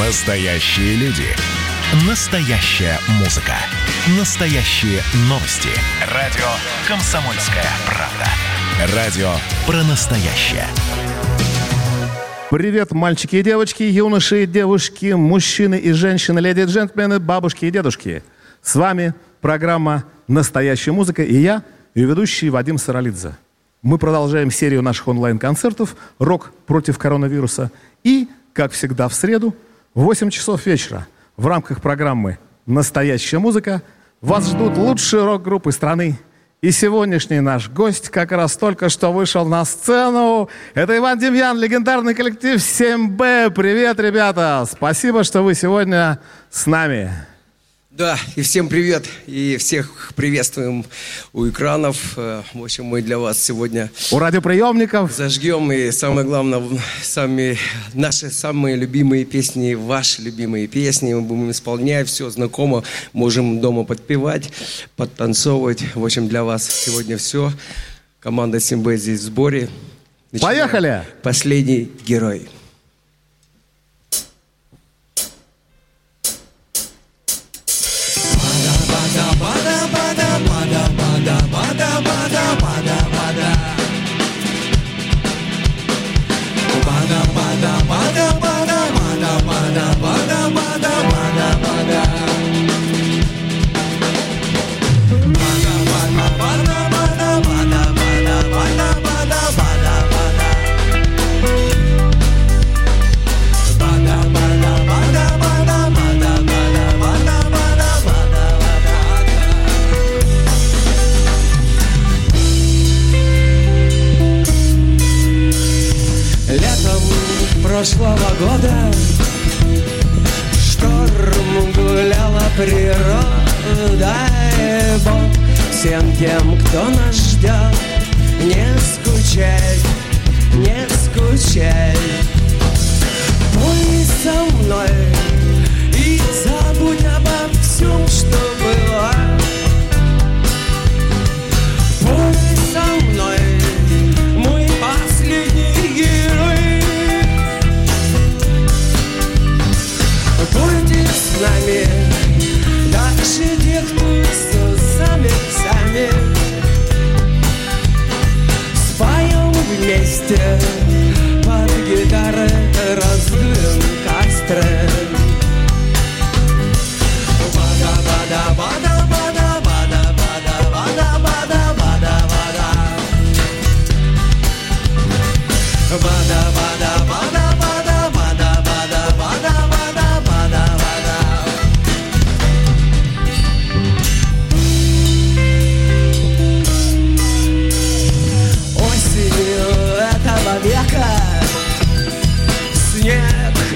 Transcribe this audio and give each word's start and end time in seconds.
Настоящие 0.00 0.96
люди. 0.96 1.22
Настоящая 2.08 2.98
музыка. 3.20 3.52
Настоящие 4.18 5.00
новости. 5.28 5.68
Радио 6.12 6.48
«Комсомольская 6.88 7.62
правда». 7.86 8.92
Радио 8.92 9.30
про 9.64 9.84
настоящее. 9.84 10.66
Привет, 12.50 12.90
мальчики 12.90 13.36
и 13.36 13.42
девочки, 13.44 13.84
юноши 13.84 14.42
и 14.42 14.46
девушки, 14.46 15.12
мужчины 15.12 15.76
и 15.76 15.92
женщины, 15.92 16.40
леди 16.40 16.62
и 16.62 16.64
джентльмены, 16.64 17.20
бабушки 17.20 17.66
и 17.66 17.70
дедушки. 17.70 18.24
С 18.62 18.74
вами 18.74 19.14
программа 19.40 20.02
«Настоящая 20.26 20.90
музыка» 20.90 21.22
и 21.22 21.36
я, 21.36 21.62
ее 21.94 22.08
ведущий 22.08 22.50
Вадим 22.50 22.78
Саралидзе. 22.78 23.36
Мы 23.82 23.98
продолжаем 23.98 24.50
серию 24.50 24.82
наших 24.82 25.06
онлайн-концертов 25.06 25.94
«Рок 26.18 26.50
против 26.66 26.98
коронавируса». 26.98 27.70
И, 28.02 28.28
как 28.54 28.72
всегда, 28.72 29.08
в 29.08 29.14
среду 29.14 29.54
в 29.94 30.02
8 30.02 30.30
часов 30.30 30.66
вечера 30.66 31.06
в 31.36 31.46
рамках 31.46 31.80
программы 31.80 32.38
«Настоящая 32.66 33.38
музыка» 33.38 33.82
вас 34.20 34.48
ждут 34.48 34.76
лучшие 34.76 35.24
рок-группы 35.24 35.70
страны. 35.72 36.18
И 36.62 36.70
сегодняшний 36.70 37.40
наш 37.40 37.68
гость 37.68 38.08
как 38.08 38.32
раз 38.32 38.56
только 38.56 38.88
что 38.88 39.12
вышел 39.12 39.44
на 39.44 39.64
сцену. 39.64 40.48
Это 40.72 40.96
Иван 40.96 41.18
Демьян, 41.18 41.58
легендарный 41.58 42.14
коллектив 42.14 42.56
7Б. 42.56 43.50
Привет, 43.50 44.00
ребята! 44.00 44.64
Спасибо, 44.70 45.24
что 45.24 45.42
вы 45.42 45.54
сегодня 45.54 46.18
с 46.50 46.66
нами. 46.66 47.10
Да, 47.96 48.18
и 48.34 48.42
всем 48.42 48.68
привет, 48.68 49.04
и 49.28 49.56
всех 49.56 50.14
приветствуем 50.16 50.84
у 51.32 51.48
экранов. 51.48 52.14
Э, 52.16 52.42
в 52.52 52.64
общем, 52.64 52.86
мы 52.86 53.02
для 53.02 53.20
вас 53.20 53.40
сегодня... 53.40 53.88
У 54.10 54.18
радиоприемников. 54.18 55.12
Зажгем, 55.12 55.70
и 55.70 55.92
самое 55.92 56.26
главное, 56.26 56.60
сами, 57.04 57.56
наши 57.92 58.32
самые 58.32 58.74
любимые 58.74 59.24
песни, 59.24 59.74
ваши 59.74 60.22
любимые 60.22 60.66
песни. 60.66 61.14
Мы 61.14 61.20
будем 61.20 61.52
исполнять, 61.52 62.08
все 62.08 62.28
знакомо, 62.30 62.82
можем 63.12 63.60
дома 63.60 63.84
подпевать, 63.84 64.50
подтанцовывать. 64.96 65.84
В 65.94 66.04
общем, 66.04 66.26
для 66.26 66.42
вас 66.42 66.68
сегодня 66.68 67.16
все. 67.16 67.52
Команда 68.18 68.58
Симбэ 68.58 68.96
здесь 68.96 69.20
в 69.20 69.22
сборе. 69.22 69.68
Начинаем. 70.32 70.56
Поехали! 70.58 71.04
Последний 71.22 71.92
герой. 72.04 72.48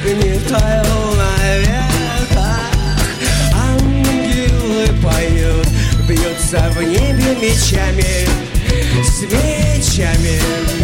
Меркнет 0.08 0.50
волна 0.50 1.36
ветра 1.58 2.56
Ангелы 3.52 4.86
поют 5.02 5.69
Бьются 6.08 6.70
в 6.70 6.82
небе 6.82 7.36
мечами 7.36 8.26
с 9.04 9.22
мечами. 9.22 10.78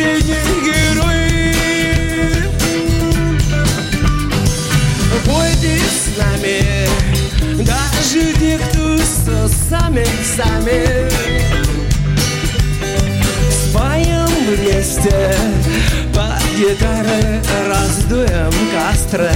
последних 0.00 0.44
героев 0.64 1.56
Пойди 5.26 5.78
с 5.78 6.18
нами 6.18 6.58
Даже 7.64 8.32
те, 8.38 8.58
кто 8.58 8.98
со 8.98 9.48
сами, 9.48 10.06
сами. 10.36 11.08
Спаем 13.50 14.28
вместе 14.48 15.36
по 16.14 16.38
гитары 16.56 17.42
раздуем 17.68 18.52
костры 18.72 19.30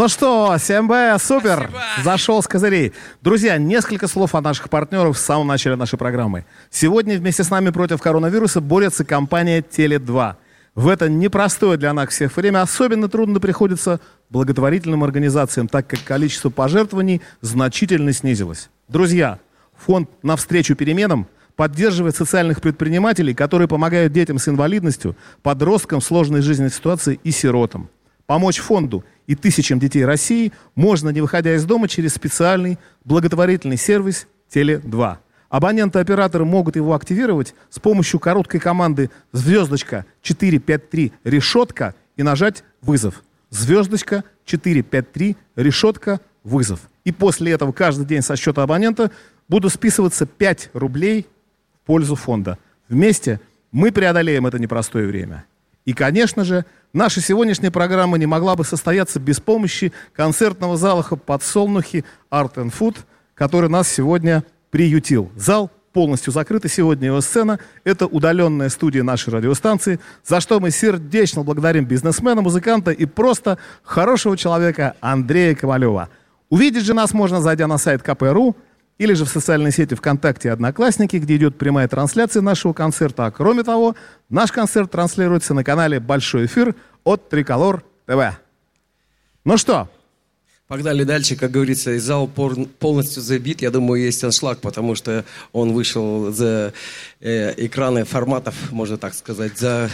Ну 0.00 0.08
что, 0.08 0.56
СМБ, 0.56 1.20
супер! 1.22 1.70
Зашел 2.02 2.42
с 2.42 2.48
козырей. 2.48 2.94
Друзья, 3.20 3.58
несколько 3.58 4.08
слов 4.08 4.34
о 4.34 4.40
наших 4.40 4.70
партнерах 4.70 5.14
в 5.14 5.18
самом 5.18 5.48
начале 5.48 5.76
нашей 5.76 5.98
программы. 5.98 6.46
Сегодня 6.70 7.18
вместе 7.18 7.44
с 7.44 7.50
нами 7.50 7.68
против 7.68 8.00
коронавируса 8.00 8.62
борется 8.62 9.04
компания 9.04 9.60
Теле2. 9.60 10.36
В 10.74 10.88
это 10.88 11.10
непростое 11.10 11.76
для 11.76 11.92
нас 11.92 12.08
всех 12.08 12.34
время 12.34 12.62
особенно 12.62 13.10
трудно 13.10 13.40
приходится 13.40 14.00
благотворительным 14.30 15.04
организациям, 15.04 15.68
так 15.68 15.86
как 15.86 16.02
количество 16.02 16.48
пожертвований 16.48 17.20
значительно 17.42 18.14
снизилось. 18.14 18.70
Друзья, 18.88 19.38
фонд 19.76 20.08
«Навстречу 20.22 20.76
переменам» 20.76 21.26
поддерживает 21.56 22.16
социальных 22.16 22.62
предпринимателей, 22.62 23.34
которые 23.34 23.68
помогают 23.68 24.14
детям 24.14 24.38
с 24.38 24.48
инвалидностью, 24.48 25.14
подросткам 25.42 26.00
в 26.00 26.04
сложной 26.06 26.40
жизненной 26.40 26.70
ситуации 26.70 27.20
и 27.22 27.30
сиротам. 27.30 27.90
Помочь 28.30 28.60
фонду 28.60 29.04
и 29.26 29.34
тысячам 29.34 29.80
детей 29.80 30.04
России 30.04 30.52
можно, 30.76 31.08
не 31.08 31.20
выходя 31.20 31.56
из 31.56 31.64
дома, 31.64 31.88
через 31.88 32.14
специальный 32.14 32.78
благотворительный 33.02 33.76
сервис 33.76 34.28
Теле2. 34.54 35.16
Абоненты 35.48 35.98
и 35.98 36.02
операторы 36.02 36.44
могут 36.44 36.76
его 36.76 36.94
активировать 36.94 37.56
с 37.70 37.80
помощью 37.80 38.20
короткой 38.20 38.60
команды 38.60 39.10
«Звездочка 39.32 40.06
453 40.22 41.12
решетка» 41.24 41.96
и 42.16 42.22
нажать 42.22 42.62
«Вызов». 42.82 43.24
«Звездочка 43.50 44.22
453 44.44 45.36
решетка 45.56 46.20
вызов». 46.44 46.82
И 47.02 47.10
после 47.10 47.50
этого 47.50 47.72
каждый 47.72 48.06
день 48.06 48.22
со 48.22 48.36
счета 48.36 48.62
абонента 48.62 49.10
будут 49.48 49.72
списываться 49.72 50.24
5 50.24 50.70
рублей 50.74 51.26
в 51.82 51.84
пользу 51.84 52.14
фонда. 52.14 52.58
Вместе 52.88 53.40
мы 53.72 53.90
преодолеем 53.90 54.46
это 54.46 54.60
непростое 54.60 55.08
время. 55.08 55.46
И, 55.84 55.92
конечно 55.94 56.44
же, 56.44 56.64
наша 56.92 57.20
сегодняшняя 57.20 57.70
программа 57.70 58.18
не 58.18 58.26
могла 58.26 58.56
бы 58.56 58.64
состояться 58.64 59.20
без 59.20 59.40
помощи 59.40 59.92
концертного 60.14 60.76
зала 60.76 61.02
«Подсолнухи 61.02 62.04
Art 62.30 62.54
and 62.54 62.72
Food», 62.76 62.96
который 63.34 63.70
нас 63.70 63.88
сегодня 63.88 64.44
приютил. 64.70 65.30
Зал 65.36 65.70
полностью 65.92 66.32
закрыт, 66.32 66.64
и 66.64 66.68
сегодня 66.68 67.08
его 67.08 67.20
сцена– 67.20 67.58
это 67.84 68.06
удаленная 68.06 68.68
студия 68.68 69.02
нашей 69.02 69.32
радиостанции, 69.32 69.98
за 70.24 70.40
что 70.40 70.60
мы 70.60 70.70
сердечно 70.70 71.42
благодарим 71.42 71.84
бизнесмена, 71.84 72.42
музыканта 72.42 72.92
и 72.92 73.06
просто 73.06 73.58
хорошего 73.82 74.36
человека 74.36 74.94
Андрея 75.00 75.54
Ковалева. 75.54 76.08
Увидеть 76.48 76.84
же 76.84 76.94
нас 76.94 77.12
можно, 77.12 77.40
зайдя 77.40 77.66
на 77.66 77.78
сайт 77.78 78.02
КПРУ, 78.02 78.56
или 79.00 79.14
же 79.14 79.24
в 79.24 79.30
социальной 79.30 79.72
сети 79.72 79.94
ВКонтакте 79.94 80.48
и 80.48 80.50
Одноклассники, 80.50 81.16
где 81.16 81.36
идет 81.36 81.56
прямая 81.56 81.88
трансляция 81.88 82.42
нашего 82.42 82.74
концерта. 82.74 83.24
А 83.24 83.30
кроме 83.30 83.62
того, 83.62 83.96
наш 84.28 84.52
концерт 84.52 84.90
транслируется 84.90 85.54
на 85.54 85.64
канале 85.64 86.00
«Большой 86.00 86.44
эфир» 86.44 86.74
от 87.02 87.30
Триколор 87.30 87.82
ТВ. 88.06 88.38
Ну 89.44 89.56
что, 89.56 89.88
Погнали 90.68 91.02
дальше, 91.02 91.34
как 91.34 91.50
говорится, 91.50 91.92
и 91.92 91.98
зал 91.98 92.28
полностью 92.28 93.22
забит. 93.22 93.60
Я 93.60 93.70
думаю, 93.72 94.04
есть 94.04 94.22
аншлаг, 94.22 94.60
потому 94.60 94.94
что 94.94 95.24
он 95.52 95.72
вышел 95.72 96.30
за 96.30 96.72
э, 97.18 97.54
экраны 97.56 98.04
форматов, 98.04 98.70
можно 98.70 98.96
так 98.96 99.14
сказать, 99.14 99.58
за 99.58 99.90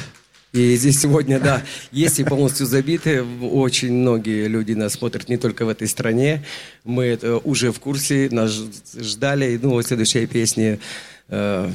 и 0.52 0.76
здесь 0.76 1.00
сегодня, 1.00 1.38
да, 1.38 1.62
есть 1.92 2.18
и 2.18 2.24
полностью 2.24 2.66
забиты. 2.66 3.22
Очень 3.22 3.92
многие 3.92 4.46
люди 4.48 4.72
нас 4.72 4.94
смотрят 4.94 5.28
не 5.28 5.36
только 5.36 5.66
в 5.66 5.68
этой 5.68 5.86
стране. 5.86 6.44
Мы 6.84 7.04
это 7.04 7.38
уже 7.38 7.72
в 7.72 7.80
курсе, 7.80 8.28
нас 8.30 8.52
ждали. 8.96 9.58
Ну, 9.60 9.70
вот 9.70 9.86
следующая 9.86 10.26
песня 10.26 10.78
э, 11.28 11.70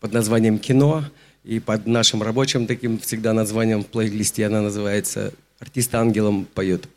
под 0.00 0.12
названием 0.12 0.58
«Кино». 0.58 1.04
И 1.44 1.60
под 1.60 1.86
нашим 1.86 2.24
рабочим 2.24 2.66
таким 2.66 2.98
всегда 2.98 3.32
названием 3.32 3.84
в 3.84 3.86
плейлисте 3.86 4.46
она 4.46 4.62
называется 4.62 5.32
«Артист 5.60 5.94
ангелом 5.94 6.44
поет». 6.44 6.88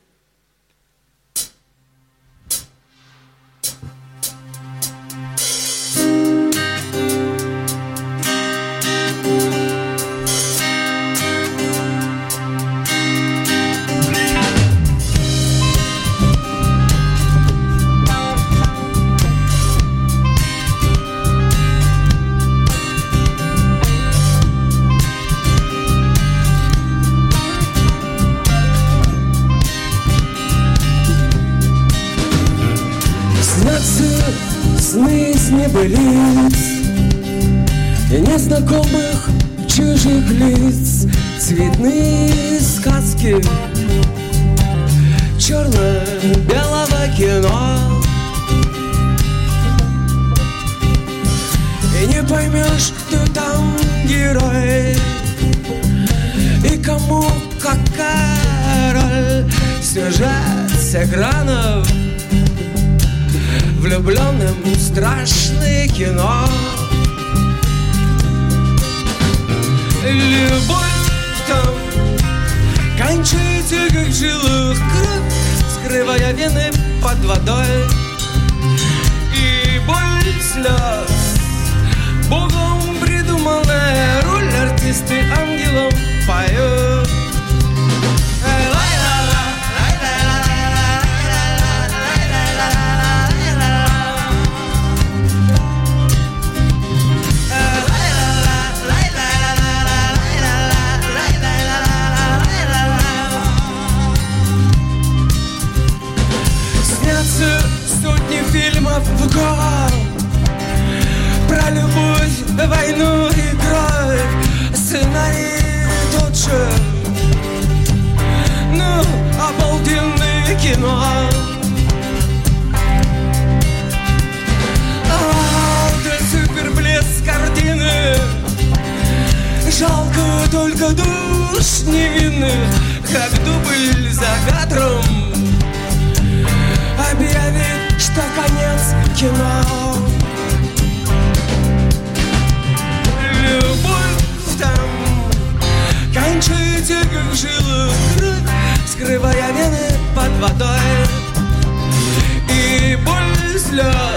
love 153.84 154.09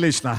отлично. 0.00 0.38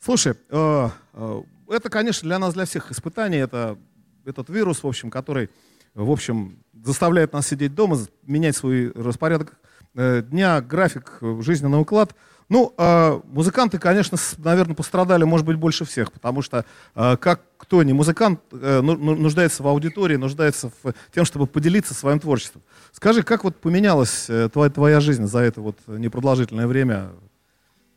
Слушай, 0.00 0.36
э, 0.48 0.88
э, 1.12 1.42
это, 1.68 1.90
конечно, 1.90 2.26
для 2.26 2.38
нас, 2.38 2.54
для 2.54 2.64
всех 2.64 2.90
испытание. 2.90 3.42
Это 3.42 3.76
этот 4.24 4.48
вирус, 4.48 4.82
в 4.82 4.86
общем, 4.86 5.10
который, 5.10 5.50
в 5.94 6.10
общем, 6.10 6.56
заставляет 6.82 7.34
нас 7.34 7.48
сидеть 7.48 7.74
дома, 7.74 7.98
менять 8.22 8.56
свой 8.56 8.90
распорядок 8.92 9.58
э, 9.94 10.22
дня, 10.22 10.62
график, 10.62 11.18
э, 11.20 11.42
жизненный 11.42 11.78
уклад. 11.78 12.14
Ну, 12.48 12.72
э, 12.78 13.20
музыканты, 13.24 13.78
конечно, 13.78 14.16
наверное, 14.38 14.74
пострадали, 14.74 15.24
может 15.24 15.44
быть, 15.44 15.56
больше 15.56 15.84
всех, 15.84 16.10
потому 16.10 16.40
что 16.40 16.64
э, 16.94 17.16
как 17.18 17.42
кто 17.58 17.82
не 17.82 17.92
музыкант 17.92 18.40
э, 18.50 18.80
ну- 18.82 18.96
ну- 18.96 19.14
нуждается 19.14 19.62
в 19.62 19.68
аудитории, 19.68 20.16
нуждается 20.16 20.72
в 20.82 20.94
тем, 21.14 21.26
чтобы 21.26 21.46
поделиться 21.46 21.92
своим 21.92 22.18
творчеством. 22.18 22.62
Скажи, 22.92 23.22
как 23.22 23.44
вот 23.44 23.56
поменялась 23.56 24.24
э, 24.30 24.48
твоя, 24.50 24.70
твоя 24.70 25.00
жизнь 25.00 25.26
за 25.26 25.40
это 25.40 25.60
вот 25.60 25.76
непродолжительное 25.86 26.66
время? 26.66 27.10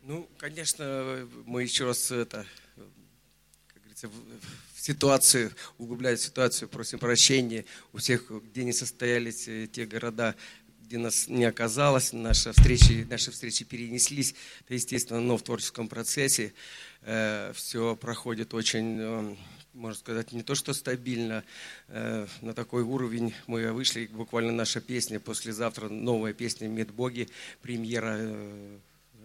Ну, 0.07 0.29
конечно, 0.37 1.27
мы 1.47 1.63
еще 1.63 1.85
раз 1.85 2.11
это, 2.11 2.45
как 3.67 3.81
говорится, 3.81 4.07
в, 4.07 4.79
ситуацию, 4.79 5.51
углубляя 5.79 6.15
ситуацию, 6.15 6.69
просим 6.69 6.99
прощения 6.99 7.65
у 7.91 7.97
всех, 7.97 8.29
где 8.29 8.65
не 8.65 8.71
состоялись 8.71 9.47
э, 9.47 9.65
те 9.65 9.87
города, 9.87 10.35
где 10.81 10.99
нас 10.99 11.27
не 11.27 11.45
оказалось, 11.45 12.13
наши 12.13 12.51
встречи, 12.51 13.07
наши 13.09 13.31
встречи 13.31 13.65
перенеслись. 13.65 14.35
Это 14.65 14.75
естественно, 14.75 15.21
но 15.21 15.37
в 15.37 15.41
творческом 15.41 15.87
процессе 15.87 16.53
все 17.01 17.95
проходит 17.95 18.53
очень, 18.53 18.99
э, 18.99 19.35
можно 19.73 19.99
сказать, 19.99 20.33
не 20.33 20.43
то 20.43 20.53
что 20.53 20.73
стабильно, 20.73 21.43
э, 21.87 22.27
на 22.41 22.53
такой 22.53 22.83
уровень 22.83 23.33
мы 23.47 23.73
вышли, 23.73 24.05
буквально 24.05 24.51
наша 24.51 24.81
песня 24.81 25.19
послезавтра, 25.19 25.89
новая 25.89 26.33
песня 26.33 26.67
«Медбоги», 26.67 27.27
премьера 27.63 28.17
э, 28.19 28.77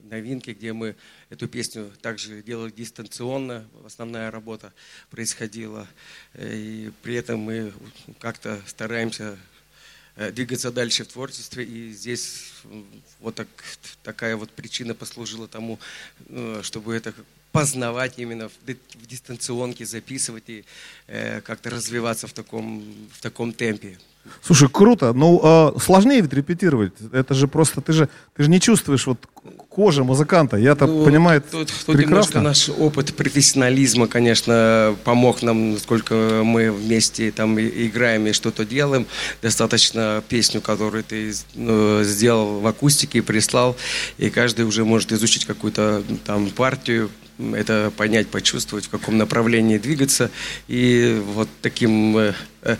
новинки, 0.04 0.50
где 0.50 0.72
мы 0.72 0.96
эту 1.28 1.48
песню 1.48 1.92
также 2.02 2.42
делали 2.42 2.70
дистанционно, 2.70 3.68
основная 3.84 4.30
работа 4.30 4.72
происходила, 5.10 5.86
и 6.34 6.90
при 7.02 7.14
этом 7.14 7.40
мы 7.40 7.72
как-то 8.18 8.62
стараемся 8.66 9.38
э, 10.16 10.30
двигаться 10.30 10.70
дальше 10.70 11.04
в 11.04 11.08
творчестве, 11.08 11.64
и 11.64 11.92
здесь 11.92 12.52
вот 13.20 13.34
так, 13.34 13.48
такая 14.02 14.36
вот 14.36 14.50
причина 14.50 14.94
послужила 14.94 15.48
тому, 15.48 15.78
э, 16.28 16.60
чтобы 16.62 16.94
это 16.94 17.14
познавать 17.52 18.14
именно 18.18 18.48
в, 18.48 18.52
ди- 18.66 18.78
в 19.02 19.06
дистанционке, 19.06 19.84
записывать 19.84 20.44
и 20.48 20.64
э, 21.08 21.40
как-то 21.40 21.70
развиваться 21.70 22.26
в 22.26 22.32
таком, 22.32 22.82
в 23.12 23.20
таком 23.20 23.52
темпе. 23.52 23.98
Слушай, 24.42 24.68
круто. 24.68 25.12
Ну, 25.14 25.40
э, 25.42 25.80
сложнее 25.80 26.20
ведь 26.20 26.32
репетировать. 26.34 26.92
Это 27.12 27.32
же 27.34 27.48
просто, 27.48 27.80
ты 27.80 27.92
же, 27.94 28.08
ты 28.36 28.42
же 28.44 28.50
не 28.50 28.60
чувствуешь 28.60 29.06
вот 29.06 29.18
кожи 29.70 30.04
музыканта. 30.04 30.58
Я-то 30.58 30.86
Ну, 30.86 31.04
понимаю 31.06 31.40
тут, 31.40 31.72
тут 31.86 31.96
прекрасно. 31.96 32.42
наш 32.42 32.68
опыт 32.68 33.16
профессионализма, 33.16 34.08
конечно, 34.08 34.94
помог 35.04 35.42
нам, 35.42 35.78
сколько 35.78 36.42
мы 36.44 36.70
вместе 36.70 37.32
там 37.32 37.58
играем 37.58 38.26
и 38.26 38.32
что-то 38.32 38.66
делаем. 38.66 39.06
Достаточно 39.40 40.22
песню, 40.28 40.60
которую 40.60 41.02
ты 41.02 41.32
ну, 41.54 42.02
сделал 42.04 42.60
в 42.60 42.66
акустике 42.66 43.18
и 43.18 43.22
прислал, 43.22 43.74
и 44.18 44.28
каждый 44.28 44.66
уже 44.66 44.84
может 44.84 45.12
изучить 45.12 45.46
какую-то 45.46 46.02
там 46.26 46.50
партию, 46.50 47.10
это 47.54 47.92
понять, 47.96 48.28
почувствовать, 48.28 48.86
в 48.86 48.90
каком 48.90 49.18
направлении 49.18 49.78
двигаться. 49.78 50.30
И 50.68 51.20
вот 51.34 51.48
таким 51.62 52.16
э, 52.16 52.34
э, 52.62 52.76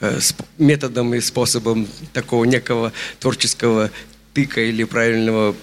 э, 0.00 0.18
методом 0.58 1.14
и 1.14 1.20
способом 1.20 1.86
такого 2.12 2.44
некого 2.44 2.92
творческого 3.20 3.90
тыка 4.34 4.60
или 4.60 4.84
правильного 4.84 5.54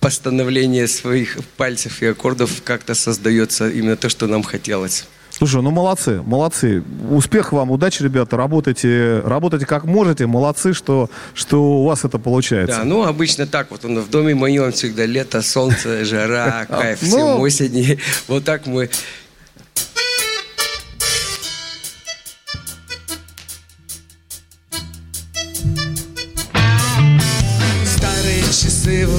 постановления 0.00 0.86
своих 0.86 1.38
пальцев 1.56 2.02
и 2.02 2.06
аккордов 2.06 2.62
как-то 2.62 2.94
создается 2.94 3.70
именно 3.70 3.96
то, 3.96 4.08
что 4.08 4.26
нам 4.26 4.42
хотелось. 4.42 5.06
Слушай, 5.36 5.62
ну 5.62 5.70
молодцы, 5.72 6.22
молодцы. 6.22 6.84
Успех 7.10 7.52
вам, 7.52 7.72
удачи, 7.72 8.02
ребята. 8.04 8.36
Работайте, 8.36 9.20
работайте 9.24 9.66
как 9.66 9.84
можете. 9.84 10.26
Молодцы, 10.26 10.72
что, 10.72 11.10
что 11.34 11.80
у 11.80 11.84
вас 11.84 12.04
это 12.04 12.18
получается. 12.18 12.78
Да, 12.78 12.84
ну 12.84 13.04
обычно 13.04 13.46
так 13.48 13.70
вот, 13.70 13.82
в 13.82 14.10
доме 14.10 14.34
моем 14.36 14.70
всегда 14.70 15.06
лето, 15.06 15.42
солнце, 15.42 16.04
жара, 16.04 16.66
кайф, 16.70 17.02
Ну. 17.02 17.08
всем 17.08 17.40
осени. 17.40 17.98
Вот 18.28 18.44
так 18.44 18.66
мы 18.66 18.88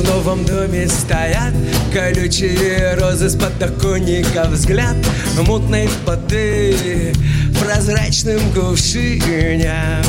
Вновь 0.05 0.25
новом 0.25 0.45
доме 0.45 0.87
стоят 0.87 1.53
Колючие 1.93 2.95
розы 2.95 3.29
с 3.29 3.35
подоконника. 3.35 4.47
Взгляд 4.49 4.95
мутной 5.47 5.89
воды 6.05 7.13
В 7.51 7.63
прозрачном 7.63 8.39
кувшине 8.53 10.03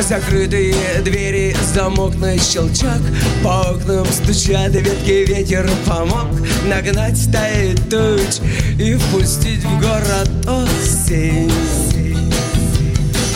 Закрытые 0.00 0.76
двери, 1.04 1.56
замок 1.74 2.14
на 2.16 2.38
щелчок. 2.38 3.00
По 3.42 3.72
окнам 3.72 4.06
стучат 4.06 4.72
ветки, 4.72 5.24
ветер 5.26 5.68
помог. 5.84 6.28
Нагнать 6.68 7.16
стаи 7.16 7.74
туч 7.90 8.38
и 8.78 8.94
впустить 8.94 9.64
в 9.64 9.80
город 9.80 10.30
осень. 10.46 11.50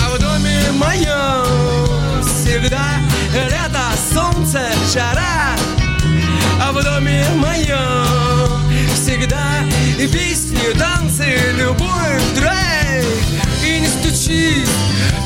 А 0.00 0.14
в 0.14 0.20
доме 0.20 0.60
моем 0.78 2.22
всегда 2.22 3.00
лето, 3.34 3.84
солнце, 4.12 4.60
жара. 4.92 5.56
А 6.62 6.72
в 6.72 6.82
доме 6.82 7.24
моем 7.36 8.70
всегда 8.94 9.64
и 9.98 10.06
песни, 10.06 10.72
танцы, 10.78 11.52
любовь, 11.56 12.22
драйв. 12.34 13.06
И 13.64 13.80
не 13.80 13.88
стучи, 13.88 14.64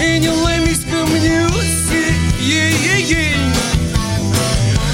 и 0.00 0.18
не 0.18 0.28
ломись 0.28 0.84
ко 0.84 1.06
мне 1.06 1.46
усы. 1.46 2.14
Ей-ей-ей 2.40 3.36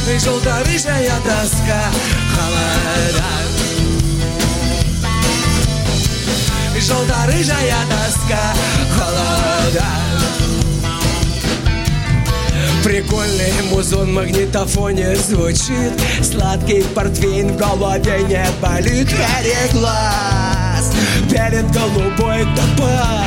И 0.08 0.18
желто-рыжая 0.18 1.12
тоска 1.24 1.82
холода. 2.34 3.24
И 6.76 6.80
желто-рыжая 6.80 7.76
тоска 7.88 8.54
холода 8.96 9.99
Прикольный 13.00 13.62
музон 13.70 14.10
в 14.10 14.12
магнитофоне 14.12 15.16
звучит. 15.16 15.92
Сладкий 16.22 16.82
портвейн 16.94 17.48
в 17.48 17.56
голове 17.56 18.20
не 18.28 18.44
болит. 18.60 19.08
Переглаз 19.08 20.92
перед 21.30 21.70
голубой 21.72 22.46
топаз 22.54 23.24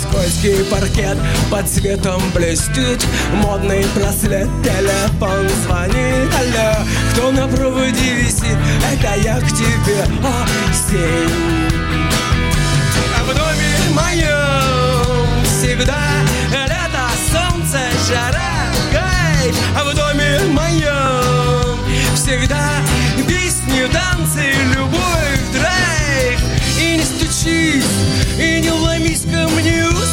Скользкий 0.00 0.64
паркет 0.70 1.18
под 1.50 1.68
цветом 1.68 2.22
блестит. 2.32 3.04
Модный 3.42 3.84
браслет, 3.96 4.48
телефон 4.62 5.48
звонит. 5.64 6.32
Алло, 6.32 6.86
кто 7.10 7.32
на 7.32 7.48
проводе 7.48 8.14
висит? 8.14 8.56
Это 8.92 9.20
я 9.20 9.40
к 9.40 9.48
тебе 9.48 10.04
осень 10.22 11.28
А 13.16 13.24
в 13.24 13.34
доме 13.34 13.96
моем 13.96 15.44
всегда 15.44 16.27
жара, 18.08 18.72
кайф. 18.90 19.54
А 19.76 19.84
в 19.84 19.94
доме 19.94 20.40
моем 20.50 21.78
всегда 22.14 22.82
песни, 23.26 23.86
танцы, 23.92 24.52
любовь, 24.74 25.42
драйв. 25.52 26.40
И 26.80 26.96
не 26.96 27.04
стучись, 27.04 27.84
и 28.38 28.60
не 28.60 28.70
ломись 28.70 29.22
ко 29.22 29.48
мне 29.48 29.84
усы. 29.88 30.08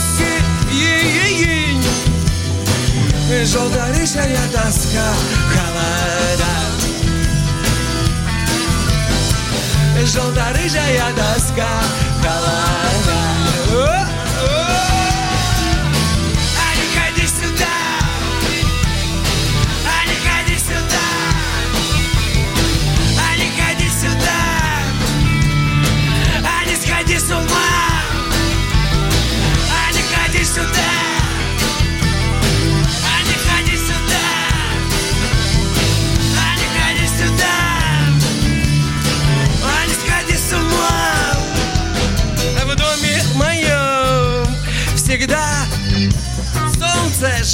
Желто-рыжая 3.45 4.39
тоска, 4.51 5.13
холода. 5.53 6.53
Желто-рыжая 10.03 11.13
тоска, 11.15 11.69
холода 12.21 13.44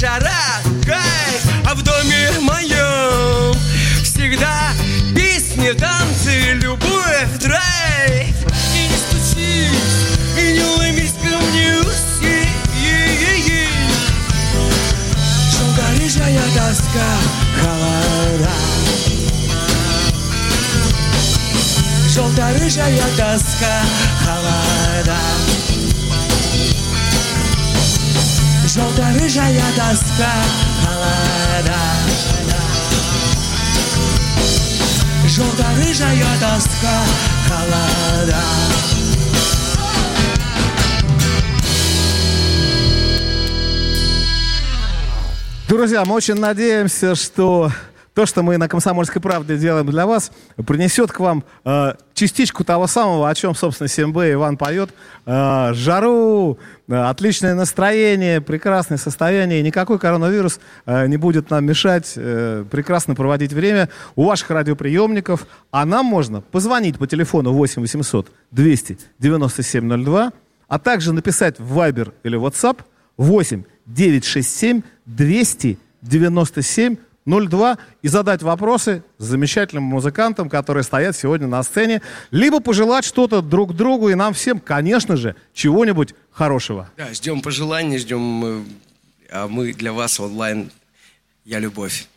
жара, 0.02 0.60
кайф 0.84 1.42
А 1.64 1.74
в 1.76 1.82
доме 1.82 2.32
моем 2.40 3.54
всегда 4.02 4.72
песни, 5.14 5.70
танцы, 5.78 6.54
любовь, 6.54 7.38
драйв. 7.38 8.34
И 8.74 8.88
не 8.88 8.96
стучись, 8.96 10.00
и 10.36 10.54
не 10.54 10.64
ломись 10.76 11.14
ко 11.22 11.38
мне 11.46 11.76
усы. 11.78 12.48
Ей-ей-ей. 12.82 13.68
Желто-рыжая 15.52 16.42
тоска, 16.56 17.08
холода. 17.60 18.50
Желто-рыжая 22.08 23.02
тоска, 23.16 23.82
холода 24.24 25.61
Желто-рыжая 28.74 29.62
тоска, 29.76 30.32
холода 30.82 31.78
Желто-рыжая 35.28 36.24
тоска, 36.40 37.02
холода 37.46 38.42
Друзья, 45.68 46.06
мы 46.06 46.14
очень 46.14 46.36
надеемся, 46.36 47.14
что 47.14 47.70
то, 48.14 48.26
что 48.26 48.42
мы 48.42 48.58
на 48.58 48.68
«Комсомольской 48.68 49.22
правде» 49.22 49.56
делаем 49.56 49.86
для 49.86 50.06
вас, 50.06 50.32
принесет 50.66 51.10
к 51.12 51.20
вам 51.20 51.44
э, 51.64 51.94
частичку 52.12 52.62
того 52.62 52.86
самого, 52.86 53.28
о 53.28 53.34
чем, 53.34 53.54
собственно, 53.54 53.88
7Б 53.88 54.34
Иван 54.34 54.58
поет. 54.58 54.90
Э, 55.24 55.72
жару, 55.72 56.58
э, 56.88 56.94
отличное 56.94 57.54
настроение, 57.54 58.42
прекрасное 58.42 58.98
состояние. 58.98 59.62
Никакой 59.62 59.98
коронавирус 59.98 60.60
э, 60.84 61.06
не 61.06 61.16
будет 61.16 61.48
нам 61.50 61.64
мешать 61.64 62.12
э, 62.16 62.64
прекрасно 62.70 63.14
проводить 63.14 63.54
время 63.54 63.88
у 64.14 64.24
ваших 64.24 64.50
радиоприемников. 64.50 65.46
А 65.70 65.86
нам 65.86 66.04
можно 66.04 66.42
позвонить 66.42 66.98
по 66.98 67.06
телефону 67.06 67.52
8 67.52 67.80
800 67.80 68.30
297 68.50 70.04
02, 70.04 70.32
а 70.68 70.78
также 70.78 71.12
написать 71.12 71.58
в 71.58 71.78
Viber 71.78 72.12
или 72.24 72.38
WhatsApp 72.38 72.80
8 73.16 73.62
967 73.86 74.82
297 75.06 76.96
02 76.96 77.11
и 78.02 78.08
задать 78.08 78.42
вопросы 78.42 79.04
замечательным 79.18 79.84
музыкантам, 79.84 80.48
которые 80.48 80.82
стоят 80.82 81.16
сегодня 81.16 81.46
на 81.46 81.62
сцене, 81.62 82.02
либо 82.30 82.60
пожелать 82.60 83.04
что-то 83.04 83.42
друг 83.42 83.74
другу 83.74 84.08
и 84.08 84.14
нам 84.14 84.34
всем, 84.34 84.58
конечно 84.58 85.16
же, 85.16 85.36
чего-нибудь 85.54 86.14
хорошего. 86.30 86.90
Да, 86.96 87.12
ждем 87.12 87.40
пожеланий, 87.40 87.98
ждем, 87.98 88.44
э, 88.44 88.62
а 89.30 89.48
мы 89.48 89.72
для 89.72 89.92
вас 89.92 90.18
онлайн 90.18 90.70
«Я 91.44 91.58
любовь». 91.58 92.08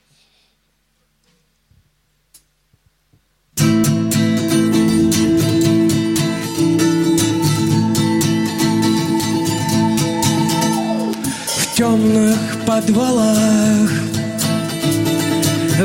В 11.48 11.78
темных 11.78 12.40
подвалах 12.66 13.55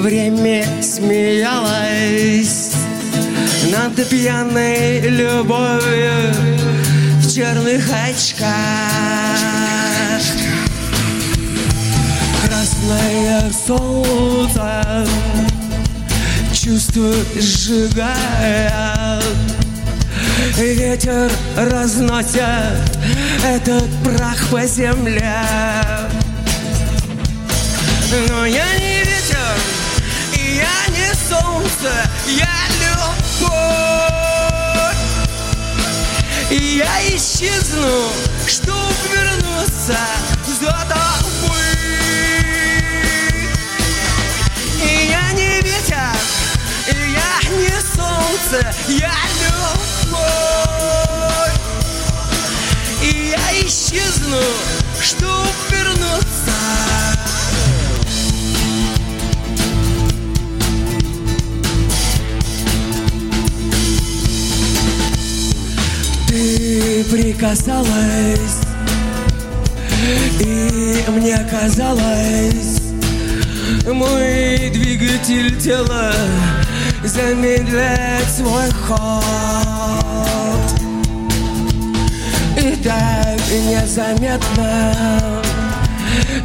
Время 0.01 0.65
смеялось 0.81 2.73
Над 3.71 4.09
пьяной 4.09 5.01
любовью 5.01 6.35
В 7.19 7.31
черных 7.31 7.85
очках. 8.09 8.49
Красное 12.47 13.53
солнце 13.67 15.07
Чувство 16.55 17.13
сжигает. 17.39 19.23
Ветер 20.57 21.31
разносит 21.59 22.41
этот 23.45 23.89
прах 24.03 24.47
по 24.51 24.67
земле. 24.67 25.45
Но 28.31 28.47
я 28.47 28.65
не 28.79 28.90
солнце, 31.61 31.93
я 32.27 32.57
любовь. 32.81 33.51
И 36.51 36.79
я 36.79 37.17
исчезну, 37.17 38.11
чтоб 38.47 38.93
вернуться 39.13 39.99
за 40.61 40.87
тобой. 40.89 41.77
И 44.83 45.09
я 45.11 45.33
не 45.33 45.61
ветер, 45.61 46.17
и 46.89 46.97
я 47.13 47.41
не 47.57 47.75
солнце, 47.95 48.75
я 48.89 49.15
любовь. 49.43 50.41
И 53.03 53.05
я 53.31 53.67
исчезну, 53.67 54.43
прикасалась, 67.11 68.61
и 70.39 71.05
мне 71.09 71.39
казалось, 71.51 72.81
мой 73.85 74.71
двигатель 74.71 75.61
тела 75.61 76.13
замедляет 77.03 78.29
свой 78.31 78.71
ход. 78.71 79.11
И 82.57 82.77
так 82.77 83.41
незаметно 83.67 84.95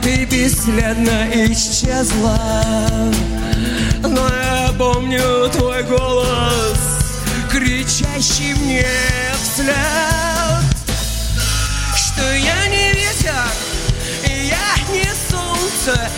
ты 0.01 0.25
бесследно 0.25 1.27
исчезла. 1.31 2.39
Но 4.01 4.27
я 4.27 4.73
помню 4.77 5.49
твой 5.51 5.83
голос, 5.83 6.79
кричащий 7.51 8.53
мне 8.55 8.87
вслед, 9.43 10.34
солнце, 15.85 16.09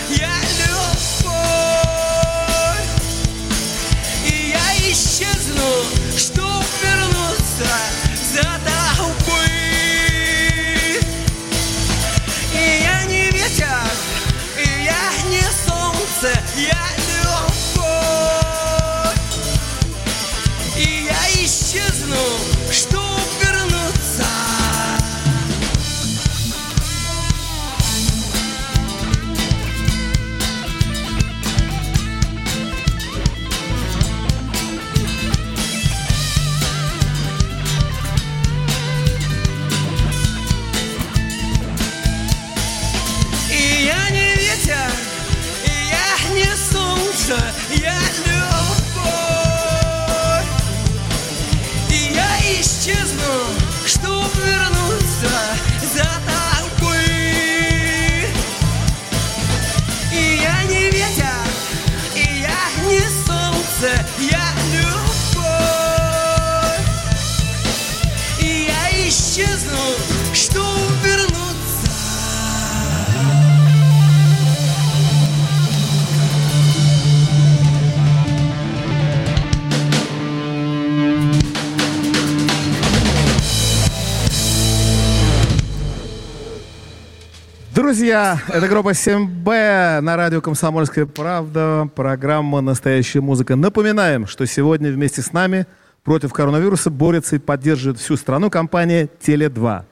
Друзья, 87.88 88.38
это 88.48 88.68
группа 88.68 88.90
7Б 88.90 90.00
на 90.02 90.16
радио 90.18 90.42
«Комсомольская 90.42 91.06
правда», 91.06 91.88
программа 91.94 92.60
«Настоящая 92.60 93.22
музыка». 93.22 93.56
Напоминаем, 93.56 94.26
что 94.26 94.44
сегодня 94.44 94.92
вместе 94.92 95.22
с 95.22 95.32
нами 95.32 95.66
против 96.04 96.34
коронавируса 96.34 96.90
борется 96.90 97.36
и 97.36 97.38
поддерживает 97.38 97.98
всю 97.98 98.18
страну 98.18 98.50
компания 98.50 99.08
«Теле2». 99.22 99.84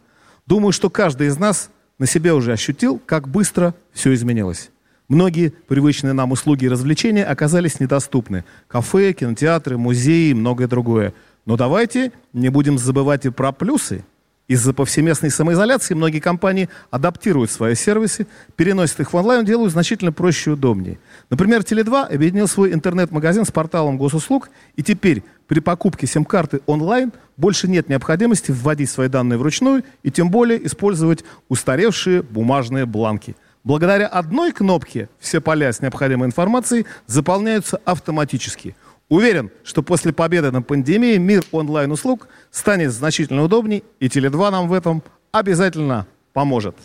Думаю, 0.46 0.72
что 0.72 0.90
каждый 0.90 1.28
из 1.28 1.38
нас 1.38 1.70
на 1.98 2.04
себе 2.04 2.34
уже 2.34 2.52
ощутил, 2.52 3.00
как 3.06 3.28
быстро 3.28 3.74
все 3.94 4.12
изменилось. 4.12 4.68
Многие 5.08 5.54
привычные 5.66 6.12
нам 6.12 6.32
услуги 6.32 6.66
и 6.66 6.68
развлечения 6.68 7.24
оказались 7.24 7.80
недоступны. 7.80 8.44
Кафе, 8.68 9.14
кинотеатры, 9.14 9.78
музеи 9.78 10.32
и 10.32 10.34
многое 10.34 10.68
другое. 10.68 11.14
Но 11.46 11.56
давайте 11.56 12.12
не 12.34 12.50
будем 12.50 12.76
забывать 12.76 13.24
и 13.24 13.30
про 13.30 13.52
плюсы. 13.52 14.04
Из-за 14.48 14.72
повсеместной 14.72 15.30
самоизоляции 15.30 15.94
многие 15.94 16.20
компании 16.20 16.68
адаптируют 16.92 17.50
свои 17.50 17.74
сервисы, 17.74 18.28
переносят 18.54 19.00
их 19.00 19.12
в 19.12 19.16
онлайн, 19.16 19.44
делают 19.44 19.72
значительно 19.72 20.12
проще 20.12 20.50
и 20.50 20.52
удобнее. 20.52 21.00
Например, 21.30 21.62
Теле2 21.62 22.14
объединил 22.14 22.46
свой 22.46 22.72
интернет-магазин 22.72 23.44
с 23.44 23.50
порталом 23.50 23.98
госуслуг, 23.98 24.50
и 24.76 24.84
теперь 24.84 25.24
при 25.48 25.58
покупке 25.58 26.06
сим-карты 26.06 26.60
онлайн 26.66 27.12
больше 27.36 27.66
нет 27.66 27.88
необходимости 27.88 28.52
вводить 28.52 28.88
свои 28.88 29.08
данные 29.08 29.36
вручную 29.36 29.82
и 30.04 30.12
тем 30.12 30.30
более 30.30 30.64
использовать 30.64 31.24
устаревшие 31.48 32.22
бумажные 32.22 32.86
бланки. 32.86 33.34
Благодаря 33.64 34.06
одной 34.06 34.52
кнопке 34.52 35.08
все 35.18 35.40
поля 35.40 35.72
с 35.72 35.80
необходимой 35.80 36.28
информацией 36.28 36.86
заполняются 37.08 37.80
автоматически– 37.84 38.76
Уверен, 39.08 39.50
что 39.62 39.82
после 39.82 40.12
победы 40.12 40.50
на 40.50 40.62
пандемии 40.62 41.16
мир 41.16 41.44
онлайн-услуг 41.52 42.28
станет 42.50 42.92
значительно 42.92 43.44
удобней, 43.44 43.84
и 44.00 44.06
Теле2 44.06 44.50
нам 44.50 44.68
в 44.68 44.72
этом 44.72 45.02
обязательно 45.30 46.06
поможет. 46.32 46.76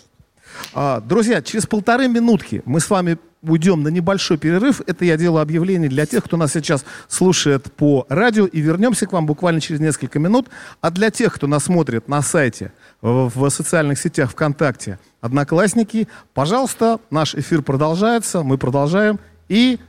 А, 0.74 1.00
Друзья, 1.02 1.42
через 1.42 1.66
полторы 1.66 2.08
минутки 2.08 2.62
мы 2.66 2.80
с 2.80 2.90
вами 2.90 3.18
уйдем 3.42 3.82
на 3.82 3.88
небольшой 3.88 4.38
перерыв. 4.38 4.82
Это 4.86 5.04
я 5.04 5.18
делаю 5.18 5.42
объявление 5.42 5.90
для 5.90 6.06
тех, 6.06 6.24
кто 6.24 6.38
нас 6.38 6.54
сейчас 6.54 6.86
слушает 7.08 7.72
по 7.74 8.06
радио, 8.08 8.46
и 8.46 8.62
вернемся 8.62 9.08
к 9.08 9.14
вам 9.14 9.26
буквально 9.26 9.60
через 9.60 9.80
несколько 9.80 10.20
минут. 10.20 10.48
А 10.80 10.92
для 10.92 11.10
тех, 11.10 11.34
кто 11.34 11.48
нас 11.48 11.64
смотрит 11.64 12.08
на 12.08 12.22
сайте, 12.22 12.72
в 13.02 13.50
социальных 13.50 14.00
сетях 14.00 14.32
ВКонтакте, 14.32 15.00
Одноклассники, 15.22 16.08
пожалуйста, 16.34 17.00
наш 17.10 17.36
эфир 17.36 17.62
продолжается, 17.62 18.44
мы 18.44 18.58
продолжаем. 18.58 19.20
И 19.50 19.80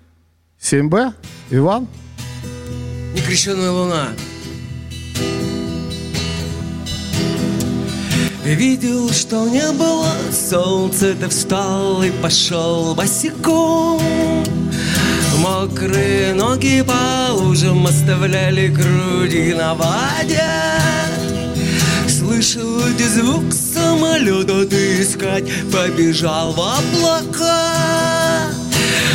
7Б, 0.61 1.13
Иван, 1.51 1.89
Некрещенная 3.15 3.71
луна. 3.71 4.09
Видел, 8.45 9.11
что 9.13 9.49
не 9.49 9.71
было 9.73 10.13
солнца, 10.33 11.15
ты 11.15 11.29
встал 11.29 12.03
и 12.03 12.11
пошел 12.11 12.95
босиком. 12.95 14.01
Мокрые 15.39 16.35
ноги 16.35 16.83
по 16.83 17.33
лужам 17.33 17.87
оставляли 17.87 18.69
груди 18.69 19.55
на 19.55 19.75
воде. 19.75 20.43
Слышал 22.09 22.81
где 22.95 23.09
звук 23.09 23.53
самолета, 23.53 24.67
ты 24.67 25.03
искать 25.03 25.45
побежал 25.71 26.53
в 26.53 26.61
облака. 26.61 28.12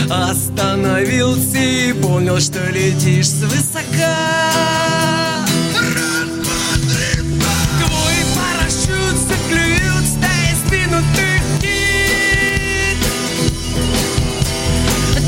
Остановился 0.10 1.58
и 1.58 1.92
понял, 1.92 2.40
что 2.40 2.66
летишь 2.70 3.28
свысока. 3.28 4.16
Твой 7.78 8.16
парашют 8.36 9.18
заклюют 9.28 10.06
стаи 10.06 10.56
сдвинутых 10.66 11.42
птиц. 11.58 13.00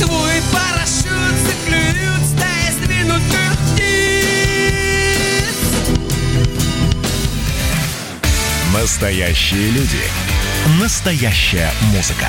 Твой 0.02 0.42
парашют 0.54 1.36
заклюют 1.46 2.24
стаи 2.26 2.72
сдвинутых 2.72 3.52
птиц. 3.74 5.58
Настоящие 8.74 9.72
люди. 9.72 10.04
Настоящая 10.80 11.72
музыка. 11.94 12.28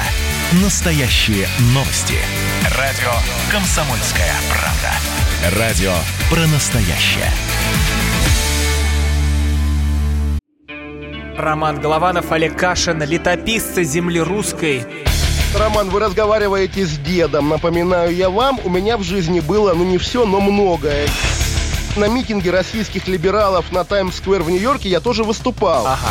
Настоящие 0.63 1.47
новости. 1.75 2.17
Радио 2.63 3.11
«Комсомольская 3.51 4.35
правда». 4.51 5.59
Радио 5.59 5.93
про 6.29 6.47
настоящее. 6.47 7.33
Роман 11.39 11.81
Голованов, 11.81 12.31
Олег 12.33 12.59
Кашин, 12.59 13.03
летописцы 13.03 13.83
земли 13.83 14.21
русской. 14.21 14.85
Роман, 15.59 15.89
вы 15.89 16.01
разговариваете 16.01 16.85
с 16.85 16.99
дедом. 16.99 17.49
Напоминаю 17.49 18.15
я 18.15 18.29
вам, 18.29 18.61
у 18.63 18.69
меня 18.69 18.99
в 18.99 19.03
жизни 19.03 19.41
было, 19.41 19.73
ну 19.73 19.85
не 19.85 19.97
все, 19.97 20.27
но 20.27 20.39
многое. 20.41 21.09
На 21.97 22.09
митинге 22.09 22.51
российских 22.51 23.09
либералов 23.09 23.73
на 23.73 23.85
Таймс-сквер 23.85 24.43
в 24.43 24.51
Нью-Йорке 24.51 24.91
я 24.91 25.01
тоже 25.01 25.25
выступал. 25.25 25.87
Ага. 25.87 26.11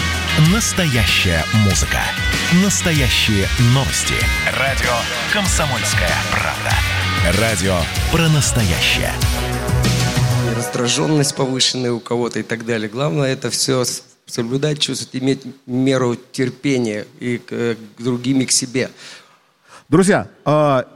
Настоящая 0.39 1.43
музыка. 1.65 1.99
Настоящие 2.63 3.47
новости. 3.73 4.13
Радио 4.57 4.93
«Комсомольская 5.33 6.09
правда». 6.31 7.41
Радио 7.41 7.75
про 8.13 8.29
настоящее. 8.29 9.11
раздраженность 10.55 11.35
повышенная 11.35 11.91
у 11.91 11.99
кого-то 11.99 12.39
и 12.39 12.43
так 12.43 12.65
далее. 12.65 12.87
Главное 12.87 13.33
это 13.33 13.49
все 13.49 13.83
соблюдать, 14.25 14.79
чувствовать, 14.79 15.21
иметь 15.21 15.41
меру 15.65 16.15
терпения 16.15 17.05
и 17.19 17.37
к, 17.37 17.51
э, 17.51 17.75
к 17.97 18.01
другим, 18.01 18.39
и 18.39 18.45
к 18.45 18.53
себе. 18.53 18.89
Друзья, 19.89 20.29
а, 20.45 20.87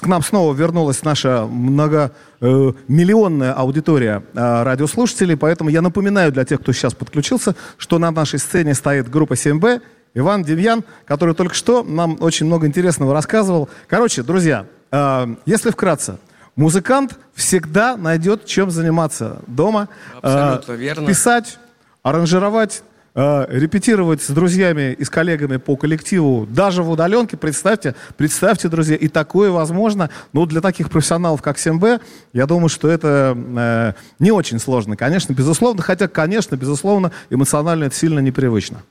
к 0.00 0.06
нам 0.06 0.22
снова 0.22 0.54
вернулась 0.54 1.02
наша 1.02 1.46
многомиллионная 1.46 3.52
аудитория 3.52 4.22
а, 4.34 4.64
радиослушателей, 4.64 5.36
поэтому 5.36 5.70
я 5.70 5.82
напоминаю 5.82 6.32
для 6.32 6.44
тех, 6.44 6.60
кто 6.60 6.72
сейчас 6.72 6.94
подключился, 6.94 7.54
что 7.76 7.98
на 7.98 8.10
нашей 8.10 8.38
сцене 8.38 8.74
стоит 8.74 9.10
группа 9.10 9.34
7Б, 9.34 9.82
Иван 10.14 10.44
Демьян, 10.44 10.84
который 11.04 11.34
только 11.34 11.54
что 11.54 11.82
нам 11.82 12.16
очень 12.20 12.46
много 12.46 12.66
интересного 12.66 13.12
рассказывал. 13.12 13.68
Короче, 13.88 14.22
друзья, 14.22 14.66
а, 14.90 15.28
если 15.44 15.70
вкратце, 15.70 16.18
музыкант 16.54 17.18
всегда 17.34 17.96
найдет 17.96 18.46
чем 18.46 18.70
заниматься 18.70 19.42
дома. 19.46 19.88
Абсолютно 20.22 20.72
верно. 20.72 21.06
Писать, 21.06 21.58
аранжировать, 22.02 22.82
э, 23.16 23.46
репетировать 23.48 24.22
с 24.22 24.30
друзьями 24.30 24.94
и 24.96 25.02
с 25.02 25.10
коллегами 25.10 25.56
по 25.56 25.76
коллективу, 25.76 26.46
даже 26.46 26.84
в 26.84 26.90
удаленке, 26.90 27.36
представьте, 27.36 27.96
представьте, 28.16 28.68
друзья, 28.68 28.94
и 28.94 29.08
такое 29.08 29.50
возможно, 29.50 30.10
но 30.32 30.46
для 30.46 30.60
таких 30.60 30.90
профессионалов, 30.90 31.42
как 31.42 31.56
7Б, 31.56 32.00
я 32.32 32.46
думаю, 32.46 32.68
что 32.68 32.88
это 32.88 33.36
э, 33.36 33.92
не 34.20 34.30
очень 34.30 34.60
сложно, 34.60 34.96
конечно, 34.96 35.32
безусловно, 35.32 35.82
хотя, 35.82 36.06
конечно, 36.06 36.54
безусловно, 36.54 37.10
эмоционально 37.30 37.84
это 37.84 37.96
сильно 37.96 38.20
непривычно. 38.20 38.82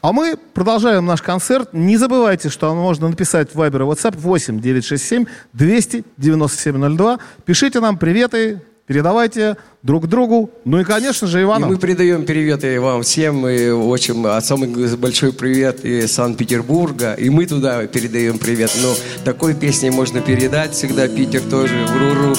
А 0.00 0.12
мы 0.12 0.36
продолжаем 0.54 1.06
наш 1.06 1.22
концерт. 1.22 1.72
Не 1.72 1.96
забывайте, 1.96 2.48
что 2.48 2.74
можно 2.74 3.08
написать 3.08 3.54
в 3.54 3.60
Viber 3.60 3.76
и 3.76 3.94
WhatsApp 3.94 4.16
8 4.16 4.60
967 4.60 5.26
297 5.52 6.96
02. 6.96 7.18
Пишите 7.44 7.78
нам 7.78 7.96
приветы, 7.96 8.60
передавайте 8.88 9.56
друг 9.82 10.08
другу. 10.08 10.50
Ну 10.64 10.80
и, 10.80 10.84
конечно 10.84 11.28
же, 11.28 11.40
И 11.40 11.42
Ивану. 11.44 11.68
мы 11.68 11.76
передаем 11.76 12.24
приветы 12.24 12.80
вам 12.80 13.02
всем, 13.02 13.46
и 13.46 13.68
очень 13.68 14.26
а 14.26 14.40
самый 14.40 14.96
большой 14.96 15.32
привет 15.32 15.84
из 15.84 16.12
Санкт-Петербурга, 16.12 17.12
и 17.12 17.30
мы 17.30 17.46
туда 17.46 17.86
передаем 17.86 18.38
привет. 18.38 18.72
Но 18.82 18.94
такой 19.24 19.54
песней 19.54 19.90
можно 19.90 20.20
передать 20.20 20.72
всегда, 20.72 21.06
Питер 21.06 21.42
тоже, 21.42 21.74
в 21.86 21.96
Руру, 21.96 22.34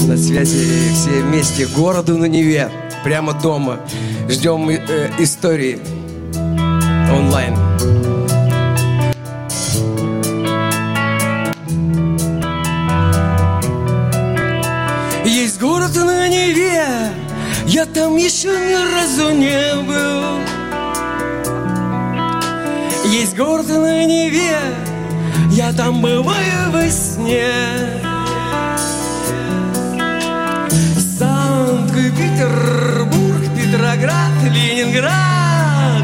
на 0.00 0.16
связи 0.16 0.92
все 0.92 1.22
вместе, 1.22 1.66
городу 1.66 2.18
на 2.18 2.26
Неве, 2.26 2.68
прямо 3.04 3.32
дома. 3.32 3.80
Ждем 4.28 4.68
э, 4.68 5.10
истории 5.18 5.78
онлайн. 7.10 7.54
Город 15.62 15.94
на 15.94 16.28
Неве, 16.28 16.84
я 17.66 17.86
там 17.86 18.16
еще 18.16 18.48
ни 18.48 18.74
разу 18.94 19.30
не 19.30 19.74
был. 19.86 20.40
Есть 23.08 23.36
город 23.36 23.68
на 23.68 24.04
Неве, 24.04 24.58
я 25.52 25.72
там 25.72 26.02
бываю 26.02 26.72
во 26.72 26.88
сне. 26.88 27.46
Санкт-Петербург, 31.16 33.44
Петроград, 33.56 34.32
Ленинград. 34.50 36.02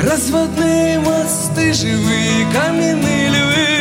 Разводные 0.00 1.00
мосты, 1.00 1.72
живые 1.72 2.46
каменные 2.52 3.28
львы. 3.28 3.71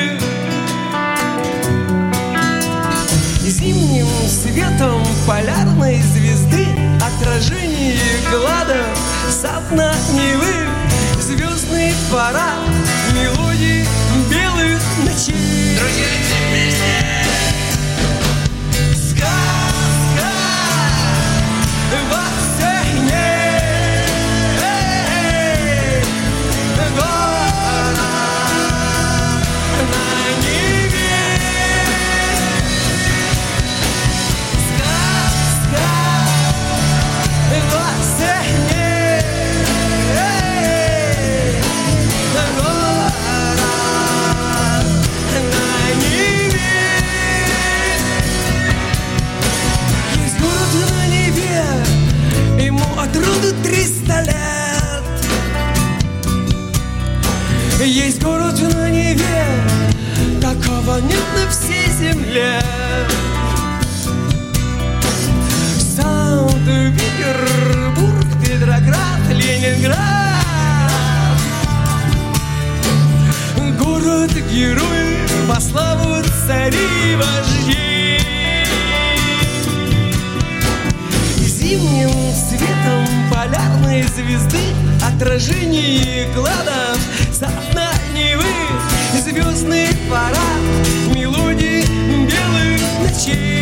Зимним 3.92 4.08
светом 4.30 5.04
полярной 5.28 6.02
звезды 6.02 6.66
Отражение 7.02 8.00
глада 8.32 8.86
сад 9.30 9.70
на 9.72 9.94
Невы 10.14 10.70
Звездный 11.20 11.92
парад, 12.10 12.70
мелодии 13.14 13.86
белых 14.30 14.82
ночей 15.04 15.41
ему 52.72 52.88
от 52.98 53.16
роду 53.16 53.54
триста 53.64 54.22
лет. 54.22 55.04
Есть 57.84 58.22
город 58.22 58.60
на 58.62 58.90
Неве, 58.90 59.46
такого 60.40 61.00
нет 61.02 61.24
на 61.36 61.50
всей 61.50 61.88
земле. 62.00 62.62
Санкт-Петербург, 65.96 68.28
Петроград, 68.42 69.22
Ленинград. 69.30 69.98
Город 73.80 74.32
героев, 74.52 75.32
по 75.50 75.60
славу 75.60 76.24
царей 76.48 77.16
вождей. 77.16 77.91
Зимним 81.82 82.12
светом 82.34 83.08
полярной 83.32 84.04
звезды 84.04 84.60
Отражение 85.04 86.28
кладов 86.34 87.00
за 87.32 87.48
окна 87.48 87.92
Невы 88.14 88.44
Звездный 89.20 89.88
парад 90.10 91.16
мелодии 91.16 91.84
белых 92.28 92.82
ночей 93.02 93.61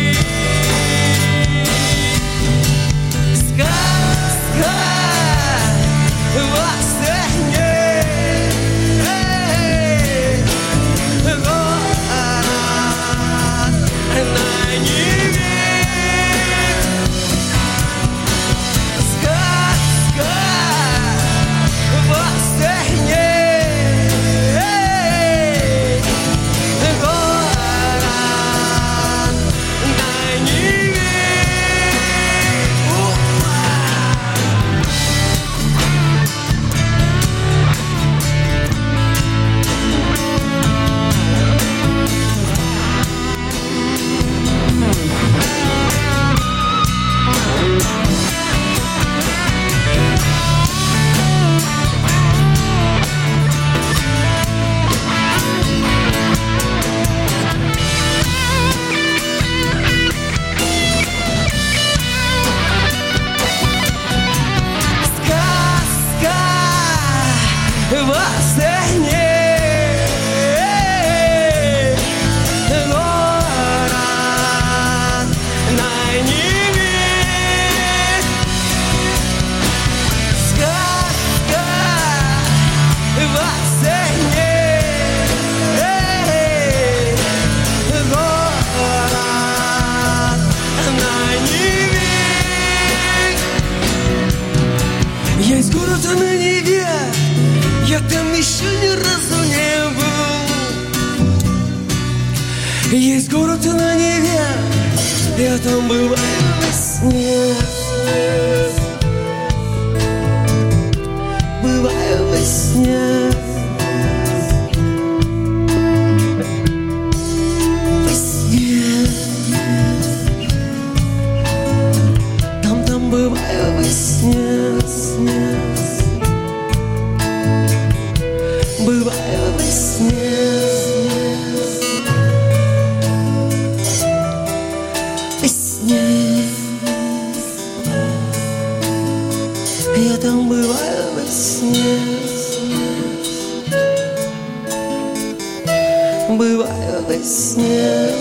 Бываю 146.38 147.04
во 147.08 147.24
сне. 147.24 148.20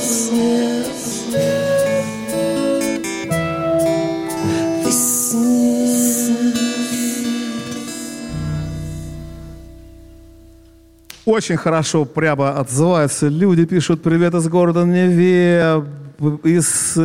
Очень 11.26 11.58
хорошо 11.58 12.06
прямо 12.06 12.58
отзываются. 12.60 13.28
Люди 13.28 13.66
пишут 13.66 14.02
привет 14.02 14.34
из 14.34 14.48
города 14.48 14.84
Неве, 14.84 15.86
из 16.44 16.98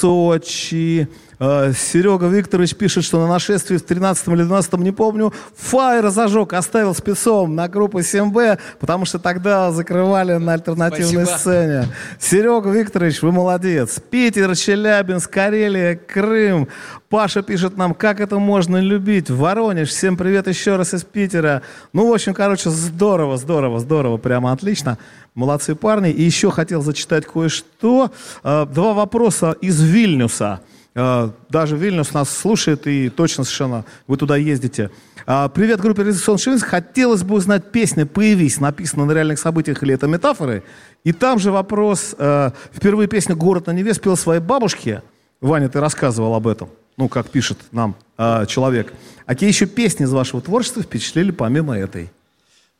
Сочи. 0.00 1.08
Э, 1.40 1.72
Серега 1.76 2.26
Викторович 2.26 2.74
пишет, 2.74 3.04
что 3.04 3.20
на 3.20 3.28
нашествии 3.28 3.76
в 3.76 3.82
13 3.82 4.28
или 4.28 4.42
12 4.42 4.72
не 4.78 4.92
помню, 4.92 5.32
фаер 5.56 6.08
зажег, 6.08 6.52
оставил 6.52 6.94
спецом 6.94 7.54
на 7.54 7.68
группу 7.68 8.00
7Б, 8.00 8.58
потому 8.80 9.04
что 9.04 9.18
тогда 9.18 9.70
закрывали 9.70 10.34
на 10.34 10.54
альтернативной 10.54 11.26
Спасибо. 11.26 11.38
сцене. 11.38 11.88
Серега 12.18 12.70
Викторович, 12.70 13.22
вы 13.22 13.32
молодец. 13.32 14.00
Питер, 14.10 14.56
Челябинск, 14.56 15.30
Карелия, 15.30 15.96
Крым. 15.96 16.68
Паша 17.08 17.42
пишет 17.42 17.76
нам, 17.76 17.94
как 17.94 18.20
это 18.20 18.38
можно 18.38 18.78
любить. 18.78 19.30
Воронеж, 19.30 19.88
всем 19.88 20.16
привет 20.16 20.46
еще 20.48 20.76
раз 20.76 20.92
из 20.92 21.04
Питера. 21.04 21.62
Ну, 21.92 22.10
в 22.10 22.12
общем, 22.12 22.34
короче, 22.34 22.68
здорово, 22.70 23.36
здорово, 23.36 23.78
здорово, 23.80 24.16
прямо 24.18 24.52
отлично. 24.52 24.98
Молодцы 25.34 25.74
парни. 25.76 26.10
И 26.10 26.22
еще 26.22 26.50
хотел 26.50 26.82
зачитать 26.82 27.24
кое-что. 27.26 28.10
Э, 28.42 28.66
Два 28.66 28.92
вопроса 28.92 29.56
из 29.60 29.80
Вильнюса. 29.80 30.60
Э, 30.94 31.30
Даже 31.48 31.76
Вильнюс 31.76 32.12
нас 32.12 32.30
слушает 32.30 32.86
и 32.86 33.08
точно 33.08 33.44
совершенно 33.44 33.84
вы 34.06 34.16
туда 34.16 34.36
ездите. 34.36 34.90
А, 35.26 35.48
Привет 35.48 35.80
группе 35.80 36.02
Резервационный 36.02 36.38
Шовинск. 36.38 36.66
Хотелось 36.66 37.22
бы 37.22 37.34
узнать 37.36 37.70
песня 37.70 38.06
«Появись», 38.06 38.60
написана 38.60 39.04
на 39.04 39.12
реальных 39.12 39.38
событиях 39.38 39.82
или 39.82 39.94
это 39.94 40.06
метафоры. 40.06 40.62
И 41.04 41.12
там 41.12 41.38
же 41.38 41.50
вопрос. 41.52 42.14
э, 42.18 42.50
Впервые 42.72 43.08
песню 43.08 43.36
«Город 43.36 43.66
на 43.66 43.72
Неве» 43.72 43.94
спел 43.94 44.16
своей 44.16 44.40
бабушке. 44.40 45.02
Ваня, 45.40 45.68
ты 45.68 45.80
рассказывал 45.80 46.34
об 46.34 46.46
этом. 46.48 46.70
Ну, 46.96 47.08
как 47.08 47.28
пишет 47.30 47.58
нам 47.70 47.94
э, 48.16 48.46
человек. 48.46 48.92
А 49.26 49.34
какие 49.34 49.48
еще 49.48 49.66
песни 49.66 50.04
из 50.04 50.12
вашего 50.12 50.40
творчества 50.42 50.82
впечатлили 50.82 51.30
помимо 51.30 51.78
этой? 51.78 52.10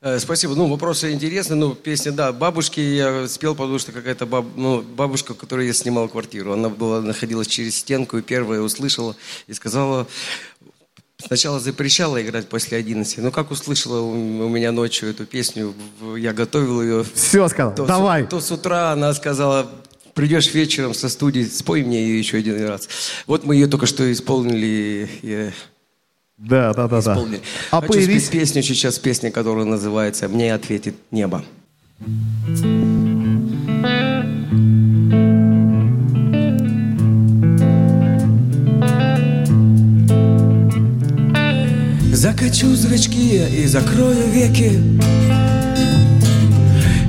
Э, 0.01 0.19
Спасибо. 0.21 0.55
Ну, 0.55 0.69
вопросы 0.69 1.13
интересные. 1.13 1.57
Ну, 1.59 1.75
песня, 1.75 2.13
да, 2.13 2.33
бабушки 2.33 2.79
я 2.81 3.27
спел, 3.27 3.55
потому 3.55 3.79
что 3.79 3.91
какая-то 3.93 4.27
баб, 4.27 4.47
ну, 4.57 4.81
бабушка, 4.83 5.35
которой 5.35 5.67
я 5.67 5.73
снимал 5.73 6.09
квартиру, 6.09 6.53
она 6.53 6.69
была, 6.69 7.01
находилась 7.01 7.49
через 7.49 7.77
стенку, 7.77 8.19
и 8.19 8.23
первая 8.23 8.61
услышала 8.61 9.17
и 9.49 9.55
сказала, 9.55 10.07
сначала 11.27 11.59
запрещала 11.59 12.23
играть 12.23 12.49
после 12.49 12.79
11, 12.79 13.19
но 13.19 13.33
как 13.33 13.51
услышала 13.51 14.01
у 14.01 14.49
меня 14.49 14.71
ночью 14.71 15.11
эту 15.11 15.27
песню, 15.27 15.75
я 16.17 16.33
готовил 16.33 16.81
ее, 16.81 17.05
Все 17.15 17.49
сказал. 17.49 17.75
то, 17.75 17.85
с- 17.85 17.89
Давай. 17.89 18.25
то 18.27 18.41
с 18.41 18.53
утра 18.53 18.93
она 18.93 19.13
сказала, 19.15 19.69
придешь 20.15 20.55
вечером 20.55 20.95
со 20.95 21.09
студии, 21.09 21.43
спой 21.43 21.83
мне 21.83 22.01
ее 22.07 22.19
еще 22.21 22.37
один 22.39 22.65
раз. 22.65 22.89
Вот 23.27 23.43
мы 23.45 23.57
ее 23.57 23.67
только 23.67 23.87
что 23.87 24.11
исполнили. 24.13 25.51
Да, 26.39 26.73
да, 26.73 26.87
да, 26.87 27.01
да. 27.01 27.13
исполнили. 27.13 27.41
А 27.73 27.81
Хочу 27.81 27.95
появись. 27.95 28.27
спеть 28.27 28.41
песню 28.41 28.63
сейчас, 28.63 28.99
песня, 28.99 29.31
которая 29.33 29.65
называется 29.65 30.29
«Мне 30.29 30.55
ответит 30.55 30.95
небо». 31.11 31.45
Закачу 42.13 42.75
зрачки 42.75 43.43
и 43.47 43.67
закрою 43.67 44.29
веки 44.31 44.81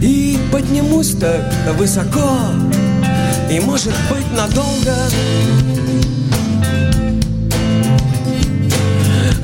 И 0.02 0.38
поднимусь 0.52 1.16
так 1.16 1.52
высоко 1.78 2.40
И 3.52 3.60
может 3.60 3.94
быть 4.10 4.32
надолго 4.36 4.96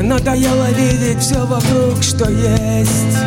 Надоело 0.06 0.70
видеть 0.72 1.20
все 1.20 1.46
вокруг, 1.48 2.04
что 2.04 2.30
есть 2.30 3.18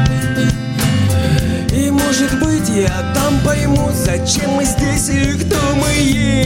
И 1.72 1.90
может 1.90 2.38
быть 2.40 2.68
я 2.68 3.12
там 3.14 3.40
пойму, 3.44 3.90
зачем 3.92 4.52
мы 4.52 4.64
здесь 4.64 5.08
и 5.08 5.32
кто 5.38 5.56
мы 5.74 5.90
есть 6.00 6.38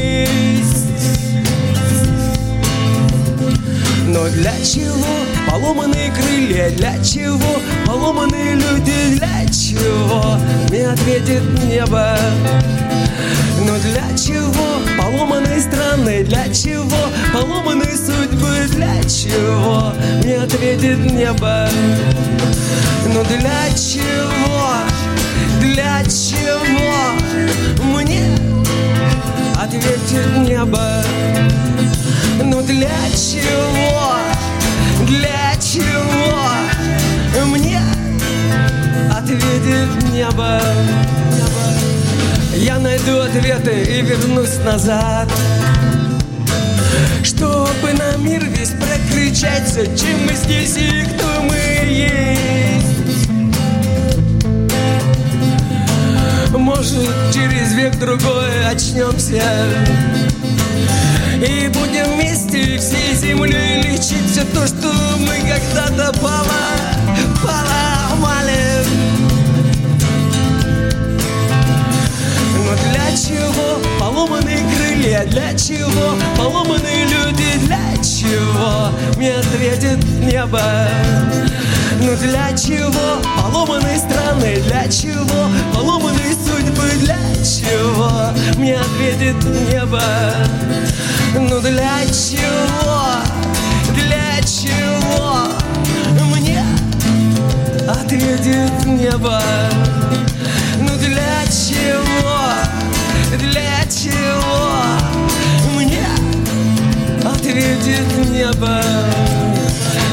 но 4.13 4.29
для 4.29 4.53
чего 4.63 5.07
поломанные 5.49 6.13
крылья? 6.13 6.69
Для 6.77 7.03
чего 7.03 7.61
поломанные 7.87 8.57
люди? 8.57 9.17
Для 9.17 9.47
чего 9.47 10.37
мне 10.69 10.89
ответит 10.89 11.43
небо? 11.65 12.19
Но 13.67 13.79
для 13.79 14.17
чего 14.17 14.81
поломанные 14.99 15.61
страны? 15.61 16.25
Для 16.25 16.53
чего 16.53 17.09
поломанные 17.33 17.97
судьбы? 17.97 18.67
Для 18.75 19.03
чего 19.05 19.93
мне 20.23 20.39
ответит 20.39 20.99
небо? 21.13 21.69
Но 23.07 23.23
для 23.25 23.71
чего? 23.77 24.73
Для 25.61 26.03
чего 26.05 27.13
мне 27.85 28.37
ответит 29.57 30.49
небо? 30.49 31.03
Ну 32.43 32.63
для 32.63 32.91
чего? 33.11 34.17
Для 35.07 35.55
чего 35.61 36.43
мне 37.47 37.81
ответит 39.11 40.11
небо? 40.13 40.61
Я 42.55 42.79
найду 42.79 43.19
ответы 43.21 43.83
и 43.83 44.03
вернусь 44.03 44.59
назад. 44.65 45.29
Чтобы 47.23 47.93
на 47.95 48.17
мир 48.19 48.45
весь 48.45 48.71
прокричать, 48.71 49.67
зачем 49.69 50.27
мы 50.27 50.35
здесь 50.35 50.77
и 50.77 51.05
кто 51.05 51.43
мы 51.43 51.57
есть. 51.89 53.29
Может, 56.51 57.11
через 57.33 57.73
век 57.75 57.99
другой 57.99 58.67
очнемся. 58.71 59.43
И 61.41 61.69
будем 61.69 62.13
вместе 62.15 62.79
всей 62.79 63.15
землей 63.15 63.83
лечить 63.83 64.31
все 64.31 64.45
то, 64.55 64.67
что 64.67 64.93
мы 65.19 65.39
когда-то 65.41 66.13
поломали. 66.21 67.03
Чего 73.17 73.79
поломанные 73.99 74.59
крылья? 74.75 75.25
Для 75.27 75.55
чего 75.55 76.17
поломанные 76.37 77.05
люди? 77.05 77.59
Для 77.67 77.97
чего 78.03 78.91
мне 79.17 79.35
ответит 79.35 80.03
небо? 80.21 80.63
Ну 82.01 82.17
для 82.17 82.57
чего 82.57 83.21
поломанные 83.37 83.99
страны? 83.99 84.57
Для 84.67 84.89
чего 84.89 85.49
поломанные 85.75 86.35
судьбы? 86.35 86.89
Для 87.01 87.19
чего 87.45 88.31
мне 88.57 88.77
ответит 88.77 89.45
небо? 89.71 90.03
Ну 91.35 91.61
для 91.61 92.05
чего? 92.07 93.03
Для 93.95 94.41
чего 94.43 95.49
мне 96.35 96.65
ответит 97.89 98.87
небо? 98.87 99.41
Ответит 107.53 108.31
небо? 108.31 108.81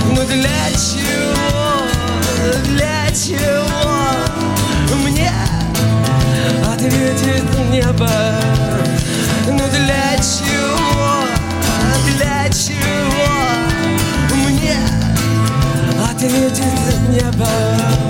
Ну 0.07 0.25
для 0.25 0.71
чего? 0.71 1.87
Для 2.65 3.09
чего? 3.11 3.77
Мне 5.05 5.31
ответит 6.67 7.45
небо. 7.71 8.09
Ну 9.47 9.63
для 9.69 10.17
чего, 10.17 11.23
для 12.17 12.49
чего? 12.49 13.31
Мне 14.35 14.75
ответит 16.11 16.99
небо 17.09 18.08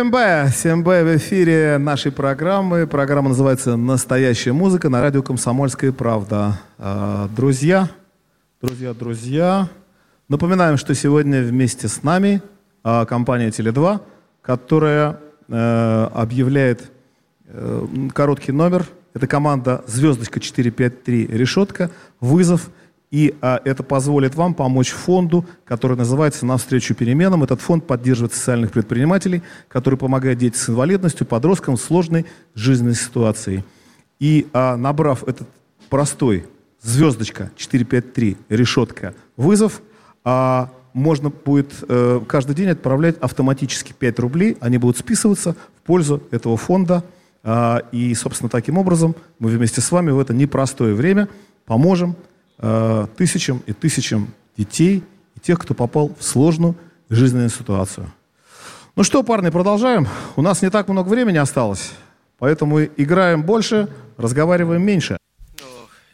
Всем 0.00 0.10
Б! 0.10 0.48
Всем 0.50 0.82
Б 0.82 1.04
в 1.04 1.16
эфире 1.18 1.76
нашей 1.76 2.10
программы. 2.10 2.86
Программа 2.86 3.28
называется 3.28 3.76
«Настоящая 3.76 4.52
музыка» 4.52 4.88
на 4.88 5.02
радио 5.02 5.22
«Комсомольская 5.22 5.92
правда». 5.92 6.58
А, 6.78 7.28
Друзья, 7.36 7.90
друзья, 8.62 8.94
друзья, 8.94 9.68
напоминаем, 10.26 10.78
что 10.78 10.94
сегодня 10.94 11.42
вместе 11.42 11.86
с 11.86 12.02
нами 12.02 12.40
а, 12.82 13.04
компания 13.04 13.48
«Теле2», 13.50 14.00
которая 14.40 15.20
э, 15.48 16.08
объявляет 16.14 16.90
э, 17.48 17.86
короткий 18.14 18.52
номер. 18.52 18.86
Это 19.12 19.26
команда 19.26 19.84
«Звездочка 19.86 20.40
453. 20.40 21.26
Решетка». 21.26 21.90
Вызов. 22.20 22.70
И 23.10 23.34
а, 23.40 23.60
это 23.64 23.82
позволит 23.82 24.36
вам 24.36 24.54
помочь 24.54 24.90
фонду, 24.90 25.44
который 25.64 25.96
называется 25.96 26.46
«Навстречу 26.46 26.94
переменам». 26.94 27.42
Этот 27.42 27.60
фонд 27.60 27.86
поддерживает 27.86 28.32
социальных 28.32 28.70
предпринимателей, 28.70 29.42
который 29.68 29.98
помогает 29.98 30.38
детям 30.38 30.60
с 30.60 30.68
инвалидностью, 30.68 31.26
подросткам 31.26 31.76
в 31.76 31.80
сложной 31.80 32.26
жизненной 32.54 32.94
ситуации. 32.94 33.64
И 34.20 34.46
а, 34.52 34.76
набрав 34.76 35.24
этот 35.24 35.48
простой 35.88 36.46
звездочка 36.82 37.50
453 37.56 38.36
решетка 38.48 39.14
вызов, 39.36 39.82
а, 40.24 40.70
можно 40.92 41.30
будет 41.30 41.72
э, 41.88 42.20
каждый 42.26 42.56
день 42.56 42.70
отправлять 42.70 43.16
автоматически 43.18 43.92
5 43.92 44.18
рублей, 44.18 44.56
они 44.60 44.78
будут 44.78 44.98
списываться 44.98 45.54
в 45.76 45.86
пользу 45.86 46.22
этого 46.30 46.56
фонда. 46.56 47.04
А, 47.42 47.82
и, 47.92 48.12
собственно, 48.14 48.50
таким 48.50 48.76
образом 48.76 49.14
мы 49.38 49.50
вместе 49.50 49.80
с 49.80 49.92
вами 49.92 50.10
в 50.10 50.18
это 50.18 50.34
непростое 50.34 50.94
время 50.94 51.28
поможем 51.64 52.16
э, 52.60 53.06
тысячам 53.16 53.62
и 53.66 53.72
тысячам 53.72 54.32
детей 54.56 55.02
и 55.36 55.40
тех, 55.40 55.58
кто 55.58 55.74
попал 55.74 56.14
в 56.18 56.22
сложную 56.22 56.76
жизненную 57.08 57.50
ситуацию. 57.50 58.12
Ну 58.96 59.04
что, 59.04 59.22
парни, 59.22 59.50
продолжаем. 59.50 60.06
У 60.36 60.42
нас 60.42 60.62
не 60.62 60.70
так 60.70 60.88
много 60.88 61.08
времени 61.08 61.38
осталось, 61.38 61.92
поэтому 62.38 62.82
играем 62.82 63.42
больше, 63.42 63.88
разговариваем 64.16 64.82
меньше. 64.82 65.16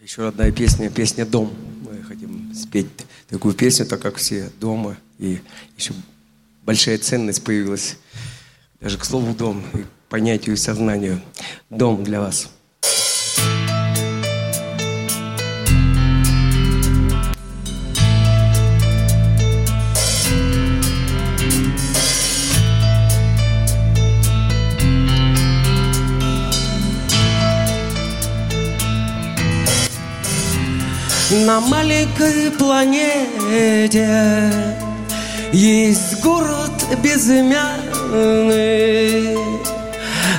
Еще 0.03 0.29
одна 0.29 0.51
песня, 0.53 0.89
песня 0.89 1.27
«Дом». 1.27 1.53
Мы 1.83 2.03
хотим 2.05 2.55
спеть 2.55 2.87
такую 3.29 3.55
песню, 3.55 3.87
так 3.87 4.01
как 4.01 4.17
все 4.17 4.51
дома. 4.61 4.97
И 5.19 5.41
еще 5.77 5.95
большая 6.65 6.99
ценность 6.99 7.43
появилась 7.43 7.99
даже 8.81 8.99
к 8.99 9.05
слову 9.05 9.35
«дом» 9.35 9.65
и 9.75 9.85
понятию 10.09 10.55
и 10.55 10.59
сознанию. 10.59 11.21
Дом 11.71 12.05
для 12.05 12.21
вас. 12.21 12.51
На 31.45 31.61
маленькой 31.61 32.51
планете 32.53 34.09
Есть 35.53 36.23
город 36.23 36.71
безымянный. 37.03 37.77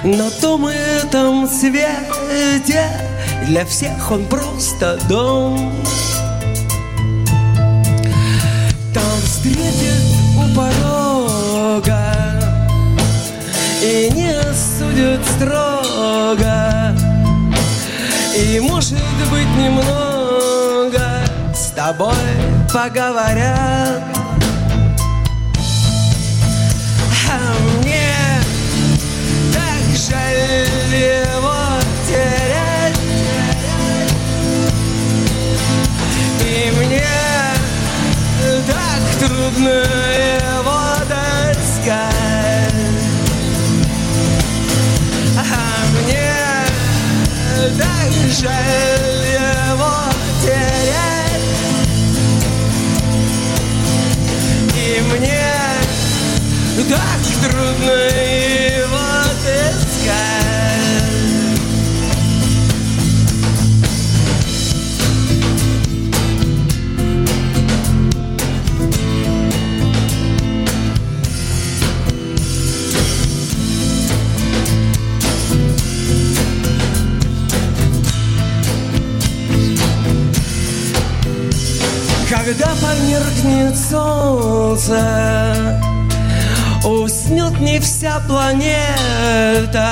На 0.03 0.31
том 0.41 0.67
и 0.67 0.73
этом 0.73 1.47
свете 1.47 2.87
Для 3.45 3.63
всех 3.65 4.11
он 4.11 4.25
просто 4.25 4.99
дом. 5.07 5.71
Там 8.93 9.21
встретит 9.23 10.03
у 10.35 10.47
порога 10.55 12.15
И 13.83 14.09
не 14.15 14.31
осудят 14.31 15.21
строго. 15.35 16.95
И 18.35 18.59
может 18.59 18.97
быть 19.31 19.55
немного 19.57 20.06
тобой 21.77 22.09
поговорят. 22.73 24.01
А 27.29 27.37
мне 27.77 28.41
так 29.53 29.83
жаль 29.95 30.95
его 30.95 31.55
терять. 32.07 32.97
И 36.41 36.73
мне 36.79 37.05
так 38.65 39.01
трудно 39.19 39.69
его 39.69 40.81
таскать 41.07 42.01
А 45.37 45.41
мне 45.93 46.33
так 47.77 48.11
жаль 48.31 49.16
мне 55.07 55.43
так 56.89 57.51
трудно 57.51 58.76
солнце. 84.77 85.81
Уснет 86.83 87.59
не 87.59 87.79
вся 87.79 88.19
планета 88.27 89.89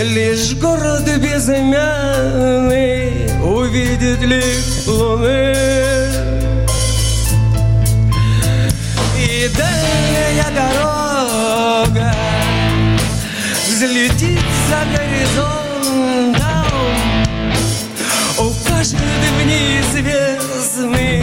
Лишь 0.00 0.54
город 0.54 1.02
безымянный 1.18 3.12
Увидит 3.42 4.20
лик 4.22 4.86
луны. 4.86 5.54
И 9.18 9.50
дальняя 9.56 10.50
дорога 10.54 12.14
Взлетит 13.68 14.40
за 14.68 14.84
горизонтом. 14.96 16.44
Укажет 18.38 18.98
в 18.98 19.46
неизвестный 19.46 21.22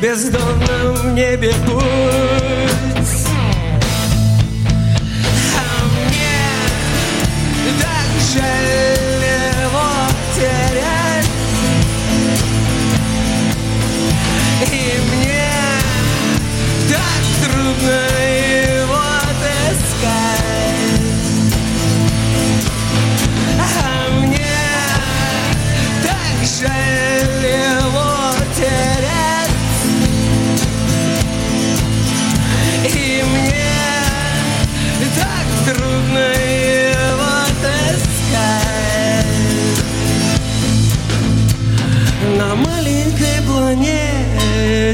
bezdomną 0.00 1.14
niebie 1.14 1.48
pójść. 1.66 2.89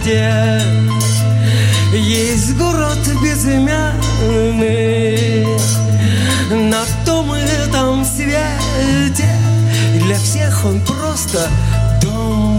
Планете 0.07 0.63
Есть 1.93 2.57
город 2.57 2.99
безымянный 3.23 3.97
На 6.51 6.85
том 7.05 7.33
этом 7.33 8.05
свете. 8.05 9.29
Для 10.05 10.17
всех 10.19 10.65
он 10.65 10.81
просто 10.81 11.49
дом 12.03 12.56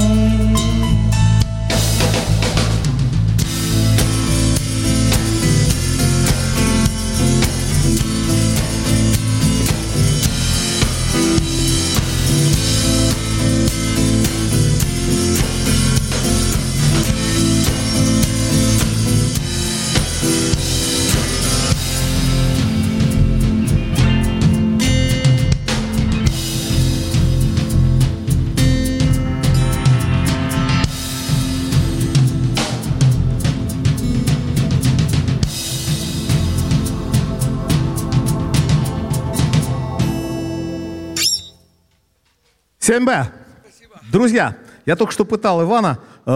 Семь 42.87 43.03
б. 43.03 43.27
Друзья, 44.13 44.55
я 44.85 44.95
только 44.95 45.11
что 45.11 45.25
пытал 45.25 45.61
Ивана 45.61 45.99
э, 46.25 46.29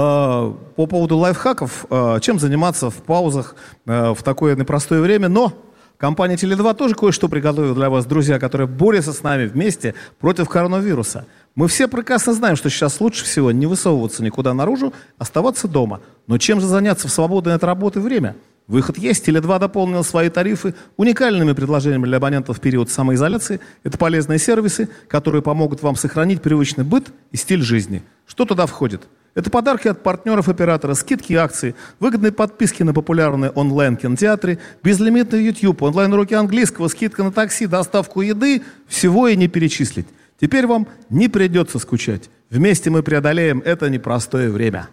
по 0.76 0.86
поводу 0.86 1.16
лайфхаков, 1.16 1.86
э, 1.90 2.20
чем 2.20 2.40
заниматься 2.40 2.90
в 2.90 2.96
паузах 2.96 3.56
э, 3.86 4.14
в 4.14 4.22
такое 4.22 4.58
непростое 4.58 5.00
время, 5.00 5.30
но 5.30 5.54
компания 6.02 6.36
Теле2 6.36 6.74
тоже 6.76 6.96
кое-что 6.96 7.30
приготовила 7.30 7.76
для 7.76 7.90
вас, 7.90 8.06
друзья, 8.06 8.40
которые 8.40 8.68
борются 8.68 9.14
с 9.14 9.22
нами 9.22 9.46
вместе 9.46 9.94
против 10.20 10.50
коронавируса. 10.50 11.26
Мы 11.54 11.68
все 11.68 11.88
прекрасно 11.88 12.34
знаем, 12.34 12.56
что 12.56 12.70
сейчас 12.70 13.00
лучше 13.00 13.24
всего 13.24 13.52
не 13.52 13.68
высовываться 13.68 14.24
никуда 14.24 14.54
наружу, 14.54 14.94
оставаться 15.20 15.68
дома. 15.68 16.02
Но 16.26 16.40
чем 16.40 16.60
же 16.60 16.66
заняться 16.66 17.08
в 17.08 17.12
свободное 17.12 17.56
от 17.56 17.64
работы 17.64 18.02
время? 18.02 18.36
Выход 18.68 18.98
есть. 18.98 19.28
Теле2 19.28 19.60
дополнил 19.60 20.04
свои 20.04 20.30
тарифы 20.30 20.74
уникальными 20.98 21.54
предложениями 21.54 22.06
для 22.06 22.18
абонентов 22.18 22.58
в 22.58 22.62
период 22.62 22.90
самоизоляции. 22.90 23.60
Это 23.84 23.98
полезные 23.98 24.40
сервисы, 24.40 24.90
которые 25.08 25.44
помогут 25.44 25.84
вам 25.84 25.96
сохранить 25.96 26.42
привычный 26.42 26.84
быт 26.84 27.12
и 27.32 27.38
стиль 27.38 27.62
жизни. 27.62 28.02
Что 28.26 28.46
туда 28.46 28.66
входит? 28.66 29.04
Это 29.34 29.50
подарки 29.50 29.88
от 29.88 30.04
партнеров 30.04 30.50
оператора, 30.50 30.94
скидки 30.94 31.34
и 31.34 31.36
акции, 31.36 31.74
выгодные 32.00 32.34
подписки 32.34 32.84
на 32.84 32.94
популярные 32.94 33.52
онлайн-кинотеатры, 33.52 34.60
безлимитный 34.84 35.44
YouTube, 35.44 35.82
онлайн-уроки 35.84 36.34
английского, 36.34 36.90
скидка 36.90 37.24
на 37.24 37.32
такси, 37.32 37.66
доставку 37.66 38.22
еды. 38.22 38.62
Всего 38.88 39.30
и 39.30 39.38
не 39.38 39.48
перечислить. 39.48 40.08
Теперь 40.40 40.68
вам 40.68 40.88
не 41.10 41.30
придется 41.30 41.80
скучать. 41.80 42.30
Вместе 42.50 42.90
мы 42.90 43.04
преодолеем 43.04 43.62
это 43.64 43.90
непростое 43.90 44.50
время. 44.50 44.90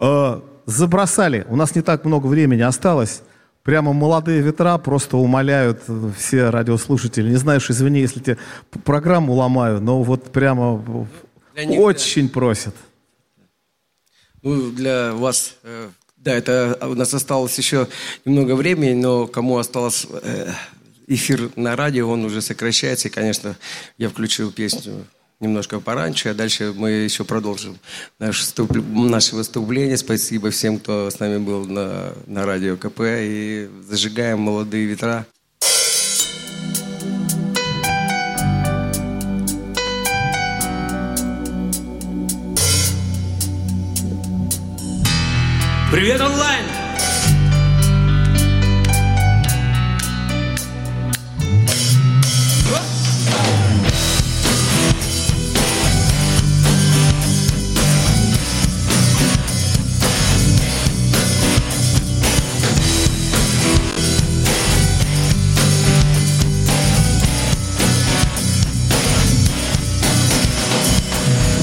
Э, 0.00 0.40
забросали. 0.66 1.46
У 1.48 1.54
нас 1.54 1.76
не 1.76 1.82
так 1.82 2.04
много 2.04 2.26
времени 2.26 2.62
осталось. 2.62 3.22
Прямо 3.62 3.92
молодые 3.92 4.40
ветра 4.40 4.76
просто 4.78 5.18
умоляют 5.18 5.82
э, 5.86 6.10
все 6.18 6.50
радиослушатели. 6.50 7.30
Не 7.30 7.36
что 7.60 7.72
извини, 7.72 8.00
если 8.00 8.18
тебе 8.18 8.38
программу 8.84 9.34
ломаю, 9.34 9.80
но 9.80 10.02
вот 10.02 10.32
прямо 10.32 10.82
них, 11.56 11.78
очень 11.78 12.28
просят. 12.28 12.74
Ну, 14.42 14.70
для 14.70 15.12
вас, 15.12 15.54
э, 15.62 15.88
да, 16.16 16.34
это 16.34 16.78
у 16.82 16.94
нас 16.94 17.14
осталось 17.14 17.56
еще 17.58 17.88
немного 18.24 18.56
времени, 18.56 18.92
но 18.92 19.26
кому 19.26 19.58
осталось 19.58 20.06
э, 20.22 20.52
эфир 21.06 21.50
на 21.56 21.76
радио, 21.76 22.08
он 22.08 22.24
уже 22.24 22.42
сокращается. 22.42 23.08
И, 23.08 23.10
конечно, 23.10 23.56
я 23.98 24.08
включил 24.08 24.50
песню 24.50 25.06
немножко 25.38 25.80
пораньше, 25.80 26.30
а 26.30 26.34
дальше 26.34 26.72
мы 26.74 26.90
еще 26.90 27.24
продолжим 27.24 27.78
наше, 28.18 28.44
вступ- 28.44 28.82
наше 28.82 29.34
выступление. 29.36 29.96
Спасибо 29.96 30.50
всем, 30.50 30.78
кто 30.78 31.10
с 31.10 31.18
нами 31.18 31.38
был 31.38 31.64
на, 31.64 32.12
на 32.26 32.46
радио 32.46 32.76
КП. 32.76 33.00
И 33.00 33.68
зажигаем 33.88 34.40
молодые 34.40 34.86
ветра. 34.86 35.26
Привет, 45.92 46.22
онлайн! 46.22 46.64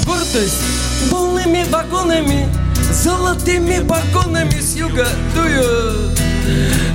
Гордость 0.05 0.61
полными 1.09 1.63
вагонами, 1.71 2.47
золотыми 2.99 3.79
погонами 3.87 4.59
с 4.59 4.75
юга 4.75 5.07
дуют. 5.33 6.19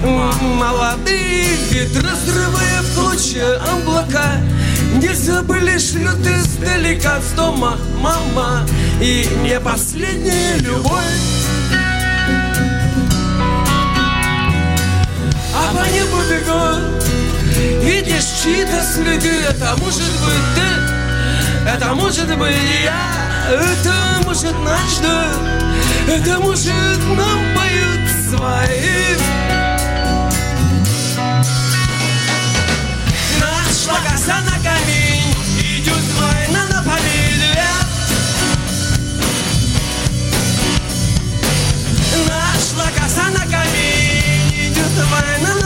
Молодые 0.05 1.57
ветры, 1.71 2.03
разрывая 2.03 2.83
в 2.83 2.95
клочья 2.95 3.59
облака, 3.73 4.37
не 4.97 5.15
забыли 5.15 5.79
шлют 5.79 6.21
издалека 6.27 7.21
с 7.21 7.35
дома 7.35 7.79
мама. 8.01 8.67
И 9.01 9.27
не 9.43 9.59
последняя 9.61 10.59
любовь. 10.59 11.03
А 15.57 15.73
по 15.73 15.89
небу 15.89 16.19
бегут 16.29 17.05
Видишь 17.83 18.43
чьи-то 18.43 18.83
следы 18.83 19.31
Это 19.49 19.77
может 19.79 20.13
быть 20.21 20.49
ты. 20.55 21.71
Это 21.71 21.95
может 21.95 22.37
быть 22.37 22.57
я. 22.83 23.15
Это 23.51 24.27
может 24.27 24.55
наш 24.65 24.99
дом 24.99 25.64
Это 26.07 26.39
может 26.39 26.99
нам 27.17 27.55
поют 27.55 28.11
свои 28.29 29.17
Нашла 33.41 33.99
коса 34.09 34.41
на 34.43 34.57
камень 34.63 35.35
Идет 35.61 36.05
война 36.21 36.67
на 36.67 36.83
победе 36.83 37.59
Нашла 42.29 42.87
коса 42.97 43.31
на 43.31 43.45
камень 43.51 44.51
Идет 44.53 44.95
война 45.11 45.55
на 45.63 45.64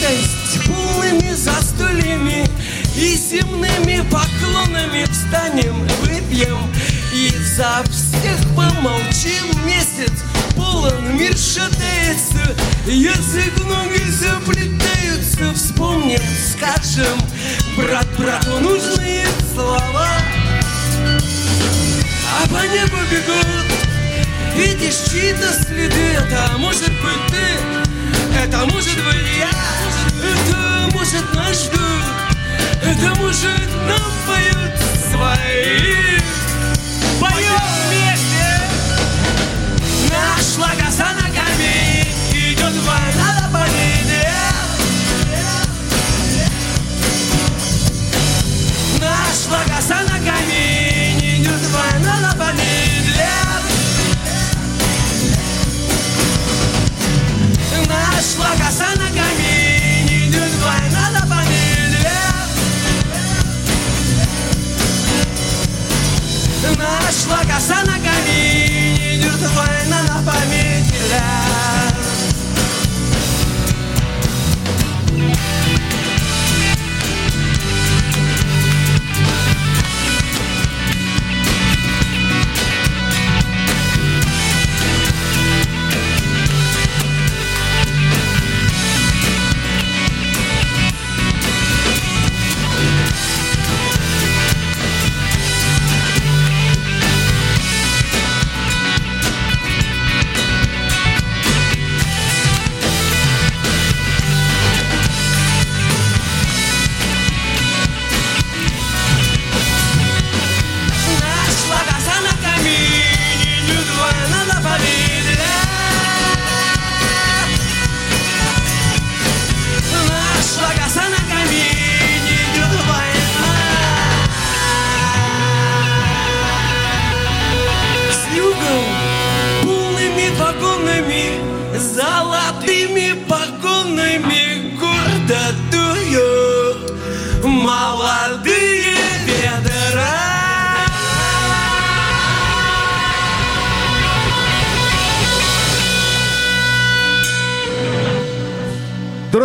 Радость 0.00 0.64
полными 0.66 1.34
застольями 1.34 2.46
И 2.94 3.16
земными 3.16 4.02
поклонами 4.08 5.04
Встанем, 5.10 5.86
выпьем 6.02 6.58
И 7.12 7.30
за 7.56 7.82
всех 7.90 8.38
помолчим. 8.54 9.66
Месяц 9.66 10.12
полон, 10.54 11.16
мир 11.16 11.36
шатается 11.36 12.54
Язык 12.86 13.52
ноги 13.64 14.04
заплетаются 14.10 15.54
Вспомним, 15.54 16.20
скажем 16.52 17.18
Брат 17.76 18.06
брату 18.18 18.60
нужные 18.60 19.26
слова. 19.52 20.08
А 22.36 22.48
по 22.48 22.62
небу 22.66 22.98
бегут 23.10 23.66
Видишь 24.54 25.10
чьи-то 25.10 25.52
следы. 25.64 26.12
Это 26.18 26.56
может 26.58 26.90
быть 26.90 27.26
ты 27.30 28.38
Это 28.38 28.64
может 28.66 28.96
быть 29.04 29.37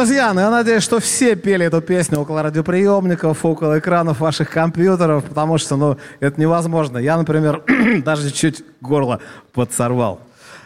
Друзья, 0.03 0.33
ну 0.33 0.41
я 0.41 0.49
надеюсь, 0.49 0.83
что 0.83 0.99
все 0.99 1.37
пели 1.37 1.65
эту 1.65 1.79
песню 1.79 2.19
около 2.19 2.43
радиоприемников, 2.43 3.45
около 3.45 3.79
экранов 3.79 4.19
ваших 4.19 4.49
компьютеров, 4.49 5.23
потому 5.23 5.57
что, 5.57 5.77
ну, 5.77 5.97
это 6.19 6.41
невозможно. 6.41 6.97
Я, 6.97 7.15
например, 7.15 7.63
даже 8.03 8.29
чуть 8.31 8.65
горло 8.81 9.21
подсорвал. 9.53 10.19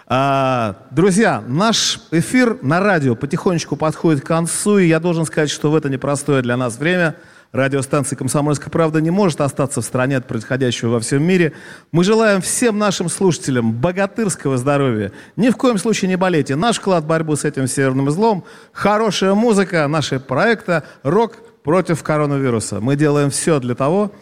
А, 0.08 0.78
друзья, 0.90 1.44
наш 1.48 2.00
эфир 2.10 2.58
на 2.64 2.80
радио 2.80 3.14
потихонечку 3.14 3.76
подходит 3.76 4.24
к 4.24 4.26
концу, 4.26 4.80
и 4.80 4.88
я 4.88 5.00
должен 5.00 5.24
сказать, 5.24 5.52
что 5.52 5.70
в 5.70 5.76
это 5.76 5.88
непростое 5.88 6.42
для 6.42 6.58
нас 6.58 6.80
время 6.80 7.14
радиостанция 7.52 8.18
«Комсомольская 8.18 8.70
правда» 8.70 9.02
не 9.02 9.12
может 9.12 9.42
остаться 9.42 9.82
в 9.82 9.86
стороне 9.86 10.18
от 10.18 10.28
происходящего 10.28 10.92
во 10.92 11.00
всем 11.00 11.24
мире. 11.24 11.54
Мы 11.92 12.04
желаем 12.04 12.42
всем 12.42 12.78
нашим 12.78 13.10
слушателям 13.10 13.74
богатырского 13.74 14.58
здоровья. 14.58 15.12
Ни 15.36 15.50
в 15.50 15.58
коем 15.58 15.78
случае 15.78 16.10
не 16.10 16.18
болейте. 16.18 16.56
Наш 16.56 16.78
вклад 16.78 17.04
в 17.04 17.08
борьбу 17.08 17.36
с 17.36 17.46
этим 17.46 17.68
северным 17.68 18.10
злом, 18.12 18.44
хорошая 18.72 19.34
музыка, 19.34 19.88
наши 19.88 20.20
проекты, 20.20 20.84
рок 21.04 21.38
против 21.64 22.02
коронавируса. 22.02 22.80
Мы 22.80 22.96
делаем 22.96 23.30
все 23.30 23.60
для 23.60 23.76
того, 23.76 24.04
чтобы 24.06 24.18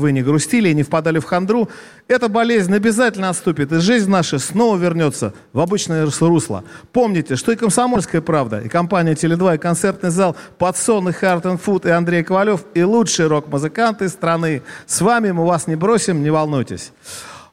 вы 0.00 0.12
не 0.12 0.22
грустили 0.22 0.68
и 0.68 0.74
не 0.74 0.82
впадали 0.82 1.18
в 1.18 1.24
хандру. 1.24 1.68
Эта 2.06 2.28
болезнь 2.28 2.74
обязательно 2.74 3.28
отступит, 3.28 3.72
и 3.72 3.80
жизнь 3.80 4.10
наша 4.10 4.38
снова 4.38 4.76
вернется 4.76 5.34
в 5.52 5.60
обычное 5.60 6.08
русло. 6.20 6.64
Помните, 6.92 7.36
что 7.36 7.52
и 7.52 7.56
«Комсомольская 7.56 8.20
правда», 8.20 8.60
и 8.60 8.68
компания 8.68 9.12
«Теле2», 9.12 9.56
и 9.56 9.58
концертный 9.58 10.10
зал 10.10 10.36
«Подсон» 10.58 11.08
и 11.08 11.12
«Харт 11.12 11.44
Фуд», 11.62 11.86
и 11.86 11.90
Андрей 11.90 12.22
Ковалев, 12.22 12.64
и 12.74 12.82
лучшие 12.82 13.28
рок-музыканты 13.28 14.08
страны. 14.08 14.62
С 14.86 15.00
вами 15.00 15.30
мы 15.30 15.46
вас 15.46 15.66
не 15.66 15.76
бросим, 15.76 16.22
не 16.22 16.30
волнуйтесь. 16.30 16.92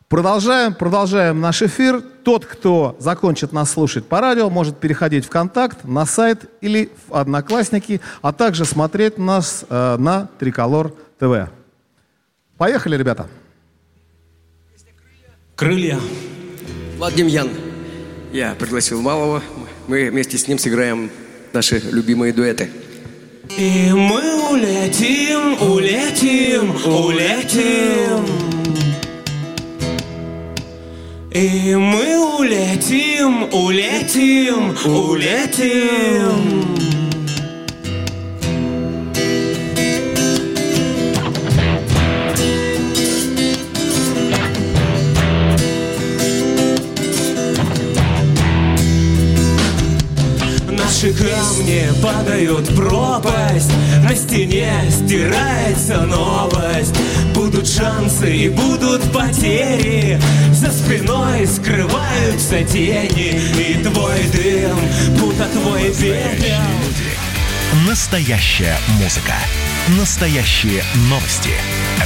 Продолжаем, 0.08 0.76
продолжаем 0.76 1.42
наш 1.42 1.64
эфир. 1.64 2.00
Тот, 2.24 2.46
кто 2.46 2.96
закончит 3.00 3.52
нас 3.52 3.72
слушать 3.72 4.06
по 4.06 4.22
радио, 4.22 4.52
может 4.52 4.78
переходить 4.78 5.26
в 5.26 5.30
контакт, 5.30 5.84
на 5.84 6.06
сайт 6.06 6.46
или 6.62 6.92
в 7.08 7.16
Одноклассники, 7.16 8.02
а 8.22 8.32
также 8.32 8.66
смотреть 8.66 9.18
нас 9.18 9.66
э, 9.68 9.98
на 9.98 10.30
Триколор 10.38 10.94
ТВ. 11.20 11.50
Поехали, 12.58 12.96
ребята. 12.96 13.28
Крылья. 15.56 16.00
Влад 16.98 17.14
Демьян. 17.14 17.50
Я 18.32 18.56
пригласил 18.56 19.02
Малого. 19.02 19.44
Мы 19.88 20.10
вместе 20.10 20.38
с 20.38 20.48
ним 20.48 20.58
сыграем 20.58 21.12
наши 21.54 21.80
любимые 21.80 22.34
дуэты. 22.34 22.70
И 23.58 23.92
мы 23.94 24.52
улетим, 24.52 25.62
улетим, 25.62 26.76
улетим. 26.86 28.26
И 31.32 31.76
мы 31.76 32.38
улетим, 32.38 33.44
улетим, 33.54 34.76
улетим. 34.86 36.75
Наши 51.06 51.18
камни 51.18 52.02
падают 52.02 52.76
пропасть 52.76 53.72
На 54.02 54.16
стене 54.16 54.74
стирается 54.90 56.02
новость 56.02 56.96
Будут 57.32 57.68
шансы 57.68 58.36
и 58.36 58.50
будут 58.50 59.04
потери 59.14 60.20
За 60.52 60.72
спиной 60.72 61.46
скрываются 61.46 62.64
тени 62.64 63.40
И 63.60 63.84
твой 63.84 64.24
дым, 64.34 64.80
будто 65.20 65.46
твой 65.50 65.92
ветер 65.92 66.60
Настоящая 67.88 68.78
музыка. 69.02 69.34
Настоящие 70.00 70.82
новости. 71.10 71.52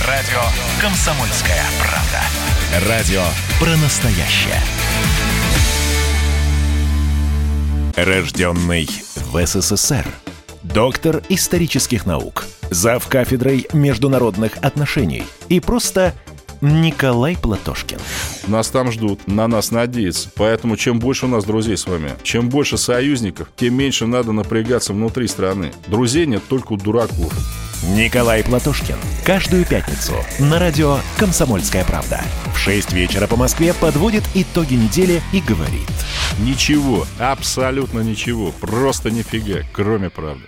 Радио 0.07 0.41
«Комсомольская 0.81 1.63
правда». 1.79 2.89
Радио 2.89 3.23
про 3.59 3.77
настоящее. 3.77 4.61
Рожденный 8.05 8.87
в 9.15 9.45
СССР. 9.45 10.05
Доктор 10.63 11.21
исторических 11.27 12.05
наук. 12.05 12.45
Зав 12.69 13.05
кафедрой 13.07 13.67
международных 13.73 14.57
отношений. 14.61 15.25
И 15.49 15.59
просто 15.59 16.13
Николай 16.61 17.35
Платошкин. 17.35 17.97
Нас 18.47 18.69
там 18.69 18.91
ждут, 18.93 19.27
на 19.27 19.47
нас 19.47 19.71
надеются. 19.71 20.29
Поэтому 20.35 20.77
чем 20.77 20.99
больше 20.99 21.25
у 21.25 21.29
нас 21.29 21.43
друзей 21.43 21.75
с 21.75 21.87
вами, 21.87 22.11
чем 22.23 22.47
больше 22.47 22.77
союзников, 22.77 23.49
тем 23.57 23.75
меньше 23.75 24.05
надо 24.05 24.31
напрягаться 24.31 24.93
внутри 24.93 25.27
страны. 25.27 25.73
Друзей 25.87 26.25
нет 26.25 26.43
только 26.47 26.73
у 26.73 26.77
дураков. 26.77 27.33
Николай 27.83 28.43
Платошкин. 28.43 28.97
Каждую 29.25 29.65
пятницу 29.65 30.13
на 30.39 30.59
радио 30.59 30.97
«Комсомольская 31.17 31.85
правда». 31.85 32.21
В 32.53 32.57
6 32.57 32.91
вечера 32.91 33.25
по 33.25 33.37
Москве 33.37 33.73
подводит 33.73 34.23
итоги 34.33 34.73
недели 34.73 35.21
и 35.31 35.39
говорит. 35.39 35.87
Ничего, 36.39 37.07
абсолютно 37.19 38.01
ничего, 38.01 38.51
просто 38.51 39.11
нифига, 39.11 39.61
кроме 39.71 40.09
правды. 40.09 40.37